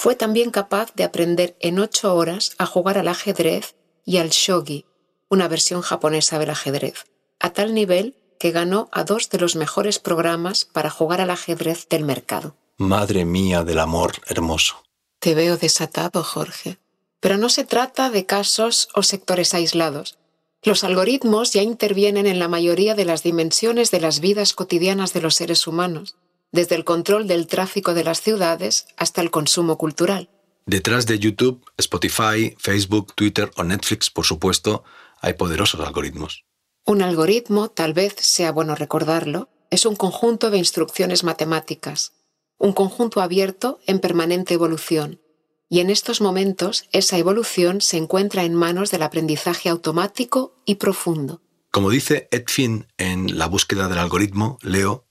Fue 0.02 0.16
también 0.16 0.50
capaz 0.50 0.96
de 0.96 1.04
aprender 1.04 1.56
en 1.60 1.78
ocho 1.78 2.16
horas 2.16 2.56
a 2.58 2.66
jugar 2.66 2.98
al 2.98 3.08
ajedrez 3.08 3.76
y 4.04 4.18
al 4.18 4.30
shogi, 4.32 4.88
una 5.30 5.48
versión 5.48 5.84
japonesa 5.84 6.40
del 6.40 6.50
ajedrez, 6.50 7.06
a 7.40 7.54
tal 7.54 7.76
nivel 7.76 8.16
que 8.40 8.50
ganó 8.50 8.90
a 8.92 9.04
dos 9.04 9.30
de 9.30 9.38
los 9.38 9.56
mejores 9.56 10.00
programas 10.00 10.66
para 10.66 10.90
jugar 10.90 11.22
al 11.22 11.30
ajedrez 11.30 11.88
del 11.88 12.04
mercado. 12.04 12.56
Madre 12.78 13.26
mía 13.26 13.64
del 13.64 13.78
amor 13.78 14.14
hermoso. 14.26 14.82
Te 15.20 15.36
veo 15.36 15.56
desatado, 15.56 16.24
Jorge. 16.24 16.80
Pero 17.20 17.38
no 17.38 17.50
se 17.50 17.64
trata 17.64 18.10
de 18.10 18.26
casos 18.26 18.90
o 18.96 19.04
sectores 19.04 19.54
aislados. 19.54 20.18
Los 20.64 20.84
algoritmos 20.84 21.54
ya 21.54 21.62
intervienen 21.62 22.26
en 22.26 22.40
la 22.40 22.48
mayoría 22.48 22.96
de 22.96 23.06
las 23.06 23.22
dimensiones 23.22 23.92
de 23.92 24.00
las 24.00 24.20
vidas 24.20 24.54
cotidianas 24.54 25.14
de 25.14 25.22
los 25.22 25.36
seres 25.36 25.68
humanos, 25.68 26.16
desde 26.52 26.76
el 26.76 26.84
control 26.84 27.28
del 27.28 27.48
tráfico 27.48 27.94
de 27.94 28.04
las 28.04 28.22
ciudades 28.22 28.88
hasta 28.98 29.22
el 29.22 29.32
consumo 29.32 29.78
cultural. 29.78 30.30
Detrás 30.66 31.06
de 31.06 31.20
YouTube, 31.20 31.66
Spotify, 31.78 32.56
Facebook, 32.60 33.14
Twitter 33.16 33.52
o 33.56 33.64
Netflix, 33.64 34.10
por 34.10 34.26
supuesto, 34.26 34.84
hay 35.20 35.34
poderosos 35.34 35.80
algoritmos. 35.82 36.46
Un 36.86 37.02
algoritmo, 37.02 37.70
tal 37.70 37.94
vez 37.94 38.16
sea 38.20 38.52
bueno 38.52 38.76
recordarlo, 38.76 39.50
es 39.70 39.86
un 39.86 39.96
conjunto 39.96 40.50
de 40.50 40.58
instrucciones 40.58 41.24
matemáticas, 41.24 42.14
un 42.58 42.74
conjunto 42.74 43.22
abierto 43.22 43.80
en 43.88 44.00
permanente 44.00 44.54
evolución. 44.54 45.22
Y 45.70 45.80
en 45.80 45.90
estos 45.90 46.20
momentos 46.20 46.86
esa 46.92 47.18
evolución 47.18 47.82
se 47.82 47.98
encuentra 47.98 48.44
en 48.44 48.54
manos 48.54 48.92
del 48.92 49.04
aprendizaje 49.04 49.70
automático 49.70 50.56
y 50.66 50.76
profundo. 50.76 51.42
Como 51.72 51.90
dice 51.90 52.28
Ed 52.32 52.44
Finn 52.48 52.88
en 52.98 53.38
La 53.38 53.48
búsqueda 53.48 53.88
del 53.88 54.00
algoritmo, 54.00 54.58
leo, 54.62 55.06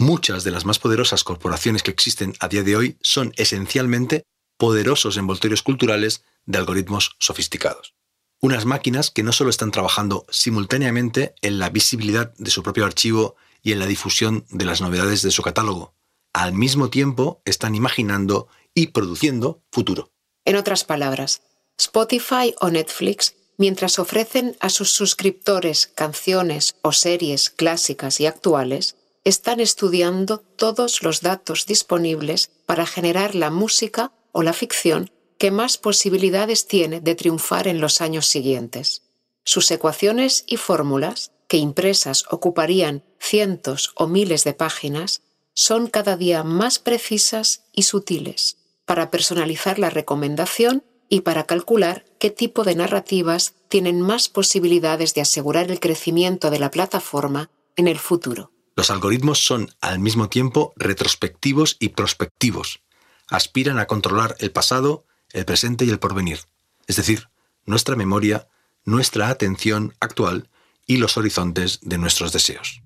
muchas 0.00 0.44
de 0.44 0.50
las 0.50 0.64
más 0.64 0.78
poderosas 0.78 1.24
corporaciones 1.24 1.82
que 1.82 1.90
existen 1.90 2.34
a 2.40 2.48
día 2.48 2.62
de 2.62 2.74
hoy 2.74 2.96
son 3.02 3.32
esencialmente 3.36 4.24
poderosos 4.56 5.16
envoltorios 5.16 5.62
culturales 5.62 6.24
de 6.46 6.58
algoritmos 6.58 7.16
sofisticados. 7.18 7.94
Unas 8.40 8.64
máquinas 8.64 9.10
que 9.10 9.22
no 9.22 9.32
solo 9.32 9.50
están 9.50 9.70
trabajando 9.70 10.24
simultáneamente 10.30 11.34
en 11.42 11.58
la 11.58 11.68
visibilidad 11.68 12.32
de 12.38 12.50
su 12.50 12.62
propio 12.62 12.86
archivo 12.86 13.36
y 13.62 13.72
en 13.72 13.78
la 13.78 13.86
difusión 13.86 14.46
de 14.48 14.64
las 14.64 14.80
novedades 14.80 15.20
de 15.20 15.30
su 15.30 15.42
catálogo, 15.42 15.94
al 16.32 16.54
mismo 16.54 16.88
tiempo 16.88 17.42
están 17.44 17.74
imaginando 17.74 18.48
y 18.74 18.88
produciendo 18.88 19.62
futuro. 19.70 20.12
En 20.46 20.56
otras 20.56 20.84
palabras, 20.84 21.42
Spotify 21.78 22.54
o 22.60 22.70
Netflix, 22.70 23.34
mientras 23.58 23.98
ofrecen 23.98 24.56
a 24.60 24.70
sus 24.70 24.90
suscriptores 24.90 25.88
canciones 25.88 26.76
o 26.80 26.92
series 26.92 27.50
clásicas 27.50 28.20
y 28.20 28.26
actuales, 28.26 28.96
están 29.30 29.60
estudiando 29.60 30.38
todos 30.38 31.02
los 31.02 31.20
datos 31.20 31.64
disponibles 31.64 32.50
para 32.66 32.84
generar 32.84 33.34
la 33.34 33.50
música 33.50 34.12
o 34.32 34.42
la 34.42 34.52
ficción 34.52 35.10
que 35.38 35.50
más 35.50 35.78
posibilidades 35.78 36.66
tiene 36.66 37.00
de 37.00 37.14
triunfar 37.14 37.68
en 37.68 37.80
los 37.80 38.00
años 38.00 38.26
siguientes. 38.26 39.02
Sus 39.44 39.70
ecuaciones 39.70 40.44
y 40.46 40.56
fórmulas, 40.56 41.32
que 41.48 41.56
impresas 41.56 42.24
ocuparían 42.30 43.04
cientos 43.18 43.92
o 43.94 44.06
miles 44.06 44.44
de 44.44 44.52
páginas, 44.52 45.22
son 45.54 45.86
cada 45.86 46.16
día 46.16 46.42
más 46.42 46.78
precisas 46.78 47.64
y 47.72 47.84
sutiles 47.84 48.58
para 48.84 49.10
personalizar 49.10 49.78
la 49.78 49.90
recomendación 49.90 50.84
y 51.08 51.20
para 51.20 51.44
calcular 51.44 52.04
qué 52.18 52.30
tipo 52.30 52.64
de 52.64 52.74
narrativas 52.74 53.54
tienen 53.68 54.00
más 54.00 54.28
posibilidades 54.28 55.14
de 55.14 55.20
asegurar 55.20 55.70
el 55.70 55.78
crecimiento 55.78 56.50
de 56.50 56.58
la 56.58 56.70
plataforma 56.70 57.50
en 57.76 57.86
el 57.86 57.98
futuro. 57.98 58.50
Los 58.80 58.88
algoritmos 58.88 59.44
son 59.44 59.68
al 59.82 59.98
mismo 59.98 60.30
tiempo 60.30 60.72
retrospectivos 60.74 61.76
y 61.80 61.90
prospectivos. 61.90 62.80
Aspiran 63.28 63.78
a 63.78 63.84
controlar 63.84 64.36
el 64.38 64.52
pasado, 64.52 65.04
el 65.32 65.44
presente 65.44 65.84
y 65.84 65.90
el 65.90 65.98
porvenir, 65.98 66.38
es 66.86 66.96
decir, 66.96 67.28
nuestra 67.66 67.94
memoria, 67.94 68.48
nuestra 68.86 69.28
atención 69.28 69.92
actual 70.00 70.48
y 70.86 70.96
los 70.96 71.18
horizontes 71.18 71.80
de 71.82 71.98
nuestros 71.98 72.32
deseos. 72.32 72.80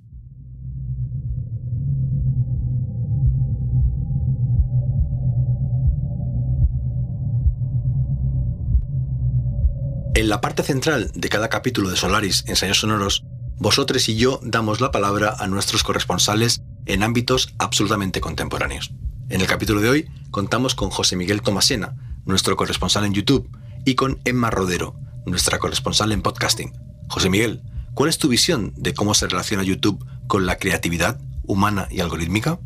En 10.16 10.28
la 10.28 10.40
parte 10.40 10.64
central 10.64 11.12
de 11.14 11.28
cada 11.28 11.48
capítulo 11.48 11.88
de 11.88 11.96
Solaris 11.96 12.42
Ensayos 12.48 12.80
Sonoros, 12.80 13.24
vosotros 13.58 14.08
y 14.08 14.16
yo 14.16 14.40
damos 14.42 14.80
la 14.80 14.90
palabra 14.90 15.34
a 15.38 15.46
nuestros 15.46 15.82
corresponsales 15.82 16.62
en 16.86 17.02
ámbitos 17.02 17.54
absolutamente 17.58 18.20
contemporáneos. 18.20 18.92
En 19.28 19.40
el 19.40 19.46
capítulo 19.46 19.80
de 19.80 19.88
hoy 19.88 20.08
contamos 20.30 20.74
con 20.74 20.90
José 20.90 21.16
Miguel 21.16 21.42
Tomasena, 21.42 21.96
nuestro 22.24 22.56
corresponsal 22.56 23.04
en 23.04 23.14
YouTube, 23.14 23.48
y 23.84 23.94
con 23.94 24.20
Emma 24.24 24.50
Rodero, 24.50 24.94
nuestra 25.26 25.58
corresponsal 25.58 26.12
en 26.12 26.22
podcasting. 26.22 26.72
José 27.08 27.30
Miguel, 27.30 27.62
¿cuál 27.94 28.08
es 28.08 28.18
tu 28.18 28.28
visión 28.28 28.72
de 28.76 28.94
cómo 28.94 29.14
se 29.14 29.28
relaciona 29.28 29.62
YouTube 29.62 30.04
con 30.26 30.46
la 30.46 30.56
creatividad 30.56 31.20
humana 31.44 31.86
y 31.90 32.00
algorítmica? 32.00 32.58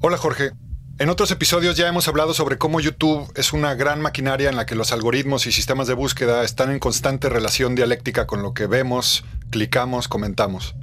Hola 0.00 0.16
Jorge, 0.16 0.52
en 0.98 1.08
otros 1.08 1.30
episodios 1.32 1.76
ya 1.76 1.88
hemos 1.88 2.06
hablado 2.06 2.34
sobre 2.34 2.56
cómo 2.56 2.78
YouTube 2.78 3.30
es 3.34 3.52
una 3.52 3.74
gran 3.74 4.00
maquinaria 4.00 4.48
en 4.48 4.56
la 4.56 4.64
que 4.64 4.76
los 4.76 4.92
algoritmos 4.92 5.46
y 5.46 5.52
sistemas 5.52 5.88
de 5.88 5.94
búsqueda 5.94 6.44
están 6.44 6.70
en 6.70 6.78
constante 6.78 7.28
relación 7.28 7.74
dialéctica 7.74 8.26
con 8.26 8.42
lo 8.42 8.54
que 8.54 8.66
vemos, 8.66 9.24
clicamos, 9.50 10.06
comentamos. 10.06 10.76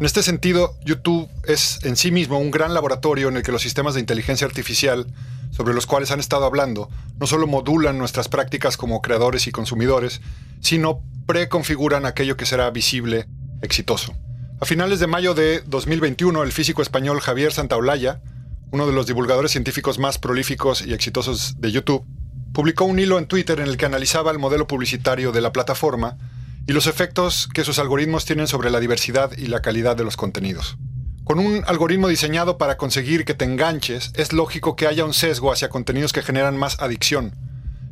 En 0.00 0.06
este 0.06 0.22
sentido, 0.22 0.74
YouTube 0.84 1.28
es 1.44 1.84
en 1.84 1.96
sí 1.96 2.10
mismo 2.10 2.38
un 2.38 2.50
gran 2.50 2.72
laboratorio 2.72 3.28
en 3.28 3.36
el 3.36 3.42
que 3.42 3.52
los 3.52 3.60
sistemas 3.60 3.94
de 3.94 4.00
inteligencia 4.00 4.46
artificial, 4.46 5.06
sobre 5.50 5.74
los 5.74 5.86
cuales 5.86 6.12
han 6.12 6.20
estado 6.20 6.46
hablando, 6.46 6.88
no 7.18 7.26
solo 7.26 7.46
modulan 7.46 7.98
nuestras 7.98 8.28
prácticas 8.28 8.76
como 8.76 9.02
creadores 9.02 9.46
y 9.48 9.52
consumidores, 9.52 10.22
sino 10.60 11.02
preconfiguran 11.26 12.06
aquello 12.06 12.36
que 12.36 12.46
será 12.46 12.70
visible, 12.70 13.26
exitoso. 13.60 14.14
A 14.60 14.64
finales 14.64 14.98
de 14.98 15.08
mayo 15.08 15.34
de 15.34 15.60
2021, 15.66 16.42
el 16.42 16.52
físico 16.52 16.80
español 16.80 17.20
Javier 17.20 17.52
Santaolalla 17.52 18.22
uno 18.70 18.86
de 18.86 18.92
los 18.92 19.06
divulgadores 19.06 19.52
científicos 19.52 19.98
más 19.98 20.18
prolíficos 20.18 20.84
y 20.86 20.92
exitosos 20.92 21.60
de 21.60 21.72
YouTube, 21.72 22.04
publicó 22.52 22.84
un 22.84 22.98
hilo 22.98 23.18
en 23.18 23.26
Twitter 23.26 23.60
en 23.60 23.68
el 23.68 23.76
que 23.76 23.86
analizaba 23.86 24.30
el 24.30 24.38
modelo 24.38 24.66
publicitario 24.66 25.32
de 25.32 25.40
la 25.40 25.52
plataforma 25.52 26.18
y 26.66 26.72
los 26.72 26.86
efectos 26.86 27.48
que 27.54 27.64
sus 27.64 27.78
algoritmos 27.78 28.24
tienen 28.24 28.46
sobre 28.46 28.70
la 28.70 28.80
diversidad 28.80 29.32
y 29.36 29.46
la 29.46 29.62
calidad 29.62 29.96
de 29.96 30.04
los 30.04 30.16
contenidos. 30.16 30.76
Con 31.24 31.38
un 31.38 31.62
algoritmo 31.66 32.08
diseñado 32.08 32.58
para 32.58 32.76
conseguir 32.76 33.24
que 33.24 33.34
te 33.34 33.44
enganches, 33.44 34.12
es 34.14 34.32
lógico 34.32 34.76
que 34.76 34.86
haya 34.86 35.04
un 35.04 35.14
sesgo 35.14 35.52
hacia 35.52 35.68
contenidos 35.68 36.12
que 36.12 36.22
generan 36.22 36.56
más 36.56 36.80
adicción. 36.80 37.34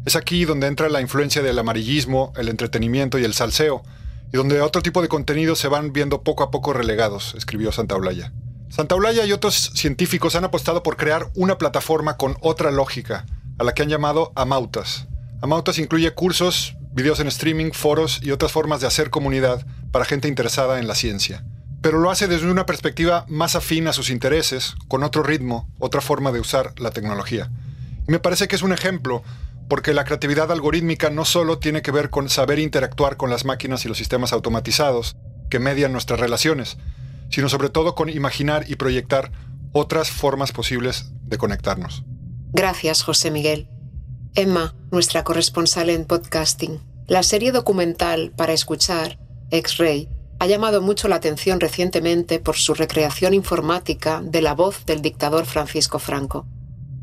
Es 0.06 0.16
aquí 0.16 0.44
donde 0.44 0.66
entra 0.68 0.88
la 0.88 1.00
influencia 1.00 1.42
del 1.42 1.58
amarillismo, 1.58 2.32
el 2.36 2.48
entretenimiento 2.48 3.18
y 3.18 3.24
el 3.24 3.34
salseo, 3.34 3.82
y 4.32 4.36
donde 4.36 4.60
otro 4.60 4.82
tipo 4.82 5.02
de 5.02 5.08
contenidos 5.08 5.58
se 5.58 5.68
van 5.68 5.92
viendo 5.92 6.22
poco 6.22 6.44
a 6.44 6.50
poco 6.50 6.72
relegados, 6.72 7.34
escribió 7.36 7.72
Santaolalla 8.68 9.24
y 9.24 9.32
otros 9.32 9.72
científicos 9.74 10.34
han 10.34 10.44
apostado 10.44 10.82
por 10.82 10.96
crear 10.96 11.30
una 11.34 11.58
plataforma 11.58 12.16
con 12.16 12.36
otra 12.40 12.70
lógica, 12.70 13.26
a 13.58 13.64
la 13.64 13.72
que 13.72 13.82
han 13.82 13.88
llamado 13.88 14.32
Amautas. 14.34 15.06
Amautas 15.40 15.78
incluye 15.78 16.12
cursos, 16.12 16.76
videos 16.92 17.20
en 17.20 17.28
streaming, 17.28 17.70
foros 17.72 18.20
y 18.22 18.32
otras 18.32 18.52
formas 18.52 18.80
de 18.80 18.86
hacer 18.86 19.10
comunidad 19.10 19.64
para 19.92 20.04
gente 20.04 20.28
interesada 20.28 20.78
en 20.78 20.88
la 20.88 20.94
ciencia. 20.94 21.44
Pero 21.80 21.98
lo 21.98 22.10
hace 22.10 22.26
desde 22.26 22.50
una 22.50 22.66
perspectiva 22.66 23.24
más 23.28 23.54
afín 23.54 23.86
a 23.86 23.92
sus 23.92 24.10
intereses, 24.10 24.74
con 24.88 25.04
otro 25.04 25.22
ritmo, 25.22 25.70
otra 25.78 26.00
forma 26.00 26.32
de 26.32 26.40
usar 26.40 26.72
la 26.78 26.90
tecnología. 26.90 27.50
Me 28.06 28.18
parece 28.18 28.48
que 28.48 28.56
es 28.56 28.62
un 28.62 28.72
ejemplo, 28.72 29.22
porque 29.68 29.94
la 29.94 30.04
creatividad 30.04 30.50
algorítmica 30.50 31.10
no 31.10 31.24
solo 31.24 31.58
tiene 31.58 31.82
que 31.82 31.92
ver 31.92 32.10
con 32.10 32.28
saber 32.28 32.58
interactuar 32.58 33.16
con 33.16 33.30
las 33.30 33.44
máquinas 33.44 33.84
y 33.84 33.88
los 33.88 33.98
sistemas 33.98 34.32
automatizados 34.32 35.16
que 35.50 35.58
median 35.58 35.92
nuestras 35.92 36.18
relaciones, 36.18 36.76
sino 37.30 37.48
sobre 37.48 37.68
todo 37.68 37.94
con 37.94 38.08
imaginar 38.08 38.64
y 38.68 38.76
proyectar 38.76 39.32
otras 39.72 40.10
formas 40.10 40.52
posibles 40.52 41.12
de 41.22 41.38
conectarnos. 41.38 42.04
Gracias, 42.52 43.02
José 43.02 43.30
Miguel. 43.30 43.68
Emma, 44.34 44.74
nuestra 44.90 45.24
corresponsal 45.24 45.90
en 45.90 46.04
podcasting. 46.04 46.80
La 47.06 47.22
serie 47.22 47.52
documental 47.52 48.32
para 48.36 48.52
escuchar, 48.52 49.18
X-Ray, 49.50 50.08
ha 50.38 50.46
llamado 50.46 50.82
mucho 50.82 51.08
la 51.08 51.16
atención 51.16 51.60
recientemente 51.60 52.38
por 52.40 52.56
su 52.56 52.74
recreación 52.74 53.32
informática 53.32 54.20
de 54.22 54.42
la 54.42 54.54
voz 54.54 54.84
del 54.84 55.00
dictador 55.00 55.46
Francisco 55.46 55.98
Franco. 55.98 56.46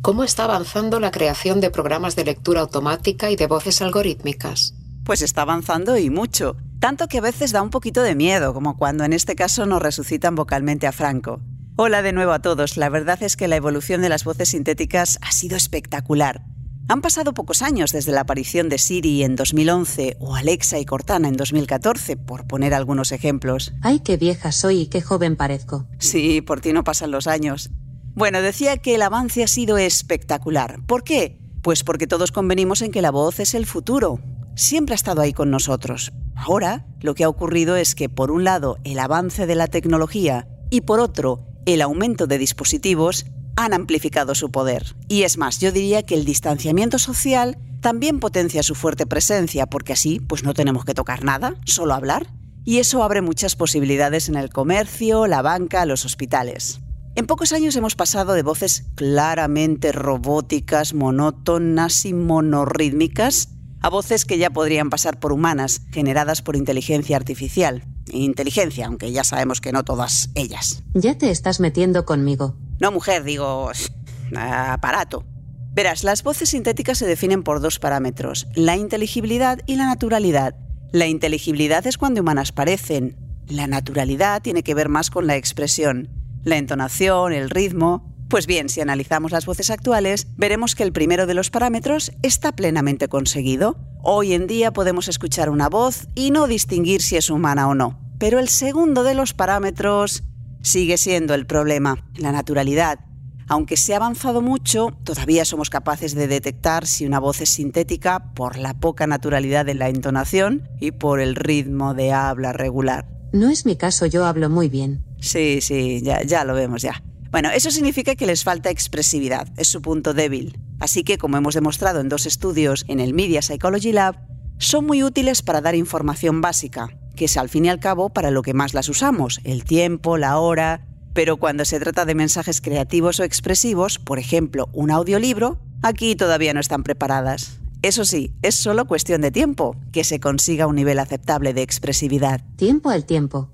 ¿Cómo 0.01 0.23
está 0.23 0.43
avanzando 0.43 0.99
la 0.99 1.11
creación 1.11 1.61
de 1.61 1.71
programas 1.71 2.15
de 2.15 2.25
lectura 2.25 2.61
automática 2.61 3.31
y 3.31 3.35
de 3.35 3.47
voces 3.47 3.81
algorítmicas? 3.81 4.75
Pues 5.03 5.21
está 5.21 5.43
avanzando 5.43 5.97
y 5.97 6.09
mucho. 6.09 6.57
Tanto 6.83 7.07
que 7.07 7.19
a 7.19 7.21
veces 7.21 7.53
da 7.53 7.61
un 7.61 7.69
poquito 7.69 8.01
de 8.01 8.13
miedo, 8.13 8.53
como 8.53 8.75
cuando 8.75 9.05
en 9.05 9.13
este 9.13 9.37
caso 9.37 9.65
nos 9.65 9.81
resucitan 9.81 10.35
vocalmente 10.35 10.85
a 10.85 10.91
Franco. 10.91 11.39
Hola 11.77 12.01
de 12.01 12.11
nuevo 12.11 12.33
a 12.33 12.41
todos. 12.41 12.75
La 12.75 12.89
verdad 12.89 13.23
es 13.23 13.37
que 13.37 13.47
la 13.47 13.55
evolución 13.55 14.01
de 14.01 14.09
las 14.09 14.25
voces 14.25 14.49
sintéticas 14.49 15.17
ha 15.21 15.31
sido 15.31 15.55
espectacular. 15.55 16.43
Han 16.89 16.99
pasado 16.99 17.33
pocos 17.33 17.61
años 17.61 17.93
desde 17.93 18.11
la 18.11 18.19
aparición 18.19 18.67
de 18.67 18.79
Siri 18.79 19.23
en 19.23 19.37
2011 19.37 20.17
o 20.19 20.35
Alexa 20.35 20.77
y 20.77 20.83
Cortana 20.83 21.29
en 21.29 21.37
2014, 21.37 22.17
por 22.17 22.47
poner 22.47 22.73
algunos 22.73 23.13
ejemplos. 23.13 23.71
Ay, 23.81 24.01
qué 24.01 24.17
vieja 24.17 24.51
soy 24.51 24.81
y 24.81 24.87
qué 24.87 25.01
joven 25.01 25.37
parezco. 25.37 25.87
Sí, 25.99 26.41
por 26.41 26.59
ti 26.59 26.73
no 26.73 26.83
pasan 26.83 27.11
los 27.11 27.27
años. 27.27 27.69
Bueno, 28.13 28.41
decía 28.41 28.75
que 28.75 28.95
el 28.95 29.03
avance 29.03 29.41
ha 29.41 29.47
sido 29.47 29.77
espectacular. 29.77 30.81
¿Por 30.85 31.05
qué? 31.05 31.39
Pues 31.61 31.85
porque 31.85 32.07
todos 32.07 32.33
convenimos 32.33 32.81
en 32.81 32.91
que 32.91 33.01
la 33.01 33.11
voz 33.11 33.39
es 33.39 33.53
el 33.53 33.65
futuro, 33.65 34.19
siempre 34.55 34.93
ha 34.93 34.95
estado 34.95 35.21
ahí 35.21 35.33
con 35.33 35.51
nosotros. 35.51 36.11
Ahora, 36.35 36.85
lo 37.01 37.15
que 37.15 37.23
ha 37.23 37.29
ocurrido 37.29 37.75
es 37.75 37.95
que, 37.95 38.09
por 38.09 38.31
un 38.31 38.43
lado, 38.43 38.77
el 38.83 38.99
avance 38.99 39.45
de 39.45 39.55
la 39.55 39.67
tecnología 39.67 40.47
y, 40.69 40.81
por 40.81 40.99
otro, 40.99 41.45
el 41.65 41.81
aumento 41.81 42.27
de 42.27 42.37
dispositivos 42.37 43.25
han 43.55 43.73
amplificado 43.73 44.35
su 44.35 44.51
poder. 44.51 44.95
Y 45.07 45.23
es 45.23 45.37
más, 45.37 45.59
yo 45.59 45.71
diría 45.71 46.03
que 46.03 46.15
el 46.15 46.25
distanciamiento 46.25 46.99
social 46.99 47.57
también 47.81 48.19
potencia 48.19 48.63
su 48.63 48.75
fuerte 48.75 49.05
presencia, 49.05 49.67
porque 49.67 49.93
así 49.93 50.19
pues 50.19 50.43
no 50.43 50.53
tenemos 50.53 50.85
que 50.85 50.93
tocar 50.93 51.23
nada, 51.23 51.55
solo 51.65 51.93
hablar. 51.93 52.27
Y 52.65 52.79
eso 52.79 53.03
abre 53.03 53.21
muchas 53.21 53.55
posibilidades 53.55 54.29
en 54.29 54.35
el 54.35 54.49
comercio, 54.49 55.27
la 55.27 55.41
banca, 55.41 55.85
los 55.85 56.05
hospitales. 56.05 56.79
En 57.15 57.27
pocos 57.27 57.51
años 57.51 57.75
hemos 57.75 57.95
pasado 57.95 58.33
de 58.33 58.41
voces 58.41 58.85
claramente 58.95 59.91
robóticas, 59.91 60.93
monótonas 60.93 62.05
y 62.05 62.13
monorrítmicas 62.13 63.52
a 63.83 63.89
voces 63.89 64.23
que 64.23 64.37
ya 64.37 64.49
podrían 64.49 64.89
pasar 64.89 65.19
por 65.19 65.33
humanas, 65.33 65.81
generadas 65.91 66.41
por 66.41 66.55
inteligencia 66.55 67.17
artificial. 67.17 67.83
Inteligencia, 68.11 68.87
aunque 68.87 69.11
ya 69.11 69.25
sabemos 69.25 69.59
que 69.59 69.73
no 69.73 69.83
todas 69.83 70.29
ellas. 70.35 70.83
Ya 70.93 71.17
te 71.17 71.29
estás 71.29 71.59
metiendo 71.59 72.05
conmigo. 72.05 72.55
No, 72.79 72.91
mujer, 72.91 73.23
digo... 73.25 73.69
aparato. 74.35 75.25
Verás, 75.73 76.05
las 76.05 76.23
voces 76.23 76.49
sintéticas 76.49 76.97
se 76.97 77.05
definen 77.05 77.43
por 77.43 77.59
dos 77.59 77.79
parámetros, 77.79 78.47
la 78.55 78.77
inteligibilidad 78.77 79.59
y 79.65 79.75
la 79.75 79.85
naturalidad. 79.85 80.55
La 80.93 81.07
inteligibilidad 81.07 81.85
es 81.85 81.97
cuando 81.97 82.21
humanas 82.21 82.53
parecen. 82.53 83.17
La 83.47 83.67
naturalidad 83.67 84.41
tiene 84.41 84.63
que 84.63 84.75
ver 84.75 84.87
más 84.87 85.09
con 85.09 85.27
la 85.27 85.35
expresión, 85.35 86.09
la 86.45 86.57
entonación, 86.57 87.33
el 87.33 87.49
ritmo. 87.49 88.12
Pues 88.29 88.47
bien, 88.47 88.69
si 88.69 88.81
analizamos 88.81 89.31
las 89.31 89.45
voces 89.45 89.69
actuales, 89.69 90.27
veremos 90.37 90.75
que 90.75 90.83
el 90.83 90.91
primero 90.91 91.27
de 91.27 91.33
los 91.33 91.49
parámetros 91.49 92.11
está 92.23 92.51
plenamente 92.51 93.07
conseguido. 93.07 93.77
Hoy 94.01 94.33
en 94.33 94.47
día 94.47 94.73
podemos 94.73 95.07
escuchar 95.07 95.49
una 95.49 95.69
voz 95.69 96.07
y 96.15 96.31
no 96.31 96.47
distinguir 96.47 97.01
si 97.01 97.15
es 97.15 97.29
humana 97.29 97.67
o 97.67 97.75
no. 97.75 97.99
Pero 98.19 98.39
el 98.39 98.49
segundo 98.49 99.03
de 99.03 99.13
los 99.13 99.33
parámetros 99.33 100.23
sigue 100.61 100.97
siendo 100.97 101.33
el 101.33 101.45
problema, 101.45 102.09
la 102.15 102.31
naturalidad. 102.31 102.99
Aunque 103.47 103.77
se 103.77 103.93
ha 103.93 103.97
avanzado 103.97 104.41
mucho, 104.41 104.97
todavía 105.03 105.45
somos 105.45 105.69
capaces 105.69 106.15
de 106.15 106.27
detectar 106.27 106.87
si 106.87 107.05
una 107.05 107.19
voz 107.19 107.41
es 107.41 107.49
sintética 107.49 108.33
por 108.33 108.57
la 108.57 108.73
poca 108.73 109.05
naturalidad 109.05 109.65
de 109.65 109.75
la 109.75 109.89
entonación 109.89 110.69
y 110.79 110.91
por 110.91 111.19
el 111.19 111.35
ritmo 111.35 111.93
de 111.93 112.13
habla 112.13 112.53
regular. 112.53 113.05
No 113.31 113.49
es 113.49 113.65
mi 113.65 113.75
caso, 113.75 114.05
yo 114.05 114.25
hablo 114.25 114.49
muy 114.49 114.69
bien. 114.69 115.03
Sí, 115.19 115.59
sí, 115.61 116.01
ya, 116.01 116.23
ya 116.23 116.45
lo 116.45 116.53
vemos 116.53 116.81
ya. 116.81 117.03
Bueno, 117.33 117.49
eso 117.49 117.71
significa 117.71 118.13
que 118.15 118.27
les 118.27 118.43
falta 118.43 118.69
expresividad, 118.69 119.47
es 119.57 119.67
su 119.67 119.81
punto 119.81 120.13
débil. 120.13 120.59
Así 120.79 121.03
que, 121.03 121.17
como 121.17 121.35
hemos 121.35 121.55
demostrado 121.55 121.99
en 121.99 122.07
dos 122.07 122.27
estudios 122.27 122.85
en 122.87 122.99
el 122.99 123.15
Media 123.15 123.41
Psychology 123.41 123.91
Lab, 123.91 124.19
son 124.59 124.85
muy 124.85 125.01
útiles 125.01 125.41
para 125.41 125.59
dar 125.59 125.73
información 125.73 126.41
básica, 126.41 126.89
que 127.15 127.25
es 127.25 127.35
al 127.35 127.49
fin 127.49 127.65
y 127.65 127.69
al 127.69 127.79
cabo 127.79 128.09
para 128.09 128.29
lo 128.29 128.43
que 128.43 128.53
más 128.53 128.75
las 128.75 128.87
usamos, 128.87 129.41
el 129.45 129.63
tiempo, 129.63 130.19
la 130.19 130.37
hora. 130.37 130.85
Pero 131.15 131.37
cuando 131.37 131.65
se 131.65 131.79
trata 131.79 132.05
de 132.05 132.13
mensajes 132.13 132.61
creativos 132.61 133.19
o 133.19 133.23
expresivos, 133.23 133.97
por 133.97 134.19
ejemplo, 134.19 134.69
un 134.71 134.91
audiolibro, 134.91 135.57
aquí 135.81 136.15
todavía 136.15 136.53
no 136.53 136.59
están 136.59 136.83
preparadas. 136.83 137.57
Eso 137.81 138.05
sí, 138.05 138.31
es 138.43 138.53
solo 138.53 138.85
cuestión 138.85 139.21
de 139.21 139.31
tiempo 139.31 139.75
que 139.91 140.03
se 140.03 140.19
consiga 140.19 140.67
un 140.67 140.75
nivel 140.75 140.99
aceptable 140.99 141.55
de 141.55 141.63
expresividad. 141.63 142.41
Tiempo 142.57 142.91
al 142.91 143.05
tiempo. 143.05 143.52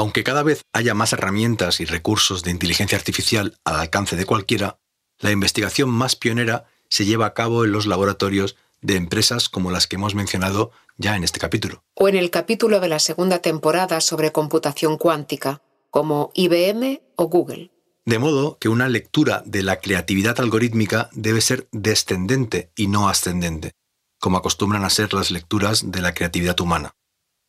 Aunque 0.00 0.24
cada 0.24 0.42
vez 0.42 0.64
haya 0.72 0.94
más 0.94 1.12
herramientas 1.12 1.78
y 1.78 1.84
recursos 1.84 2.42
de 2.42 2.50
inteligencia 2.50 2.96
artificial 2.96 3.58
al 3.66 3.76
alcance 3.76 4.16
de 4.16 4.24
cualquiera, 4.24 4.78
la 5.18 5.30
investigación 5.30 5.90
más 5.90 6.16
pionera 6.16 6.64
se 6.88 7.04
lleva 7.04 7.26
a 7.26 7.34
cabo 7.34 7.66
en 7.66 7.72
los 7.72 7.84
laboratorios 7.84 8.56
de 8.80 8.96
empresas 8.96 9.50
como 9.50 9.70
las 9.70 9.86
que 9.86 9.96
hemos 9.96 10.14
mencionado 10.14 10.70
ya 10.96 11.16
en 11.16 11.22
este 11.22 11.38
capítulo. 11.38 11.84
O 11.96 12.08
en 12.08 12.16
el 12.16 12.30
capítulo 12.30 12.80
de 12.80 12.88
la 12.88 12.98
segunda 12.98 13.40
temporada 13.40 14.00
sobre 14.00 14.32
computación 14.32 14.96
cuántica, 14.96 15.60
como 15.90 16.30
IBM 16.32 17.02
o 17.16 17.26
Google. 17.26 17.70
De 18.06 18.18
modo 18.18 18.56
que 18.58 18.70
una 18.70 18.88
lectura 18.88 19.42
de 19.44 19.62
la 19.62 19.80
creatividad 19.80 20.40
algorítmica 20.40 21.10
debe 21.12 21.42
ser 21.42 21.68
descendente 21.72 22.72
y 22.74 22.86
no 22.86 23.10
ascendente, 23.10 23.72
como 24.18 24.38
acostumbran 24.38 24.82
a 24.82 24.88
ser 24.88 25.12
las 25.12 25.30
lecturas 25.30 25.92
de 25.92 26.00
la 26.00 26.14
creatividad 26.14 26.58
humana. 26.58 26.94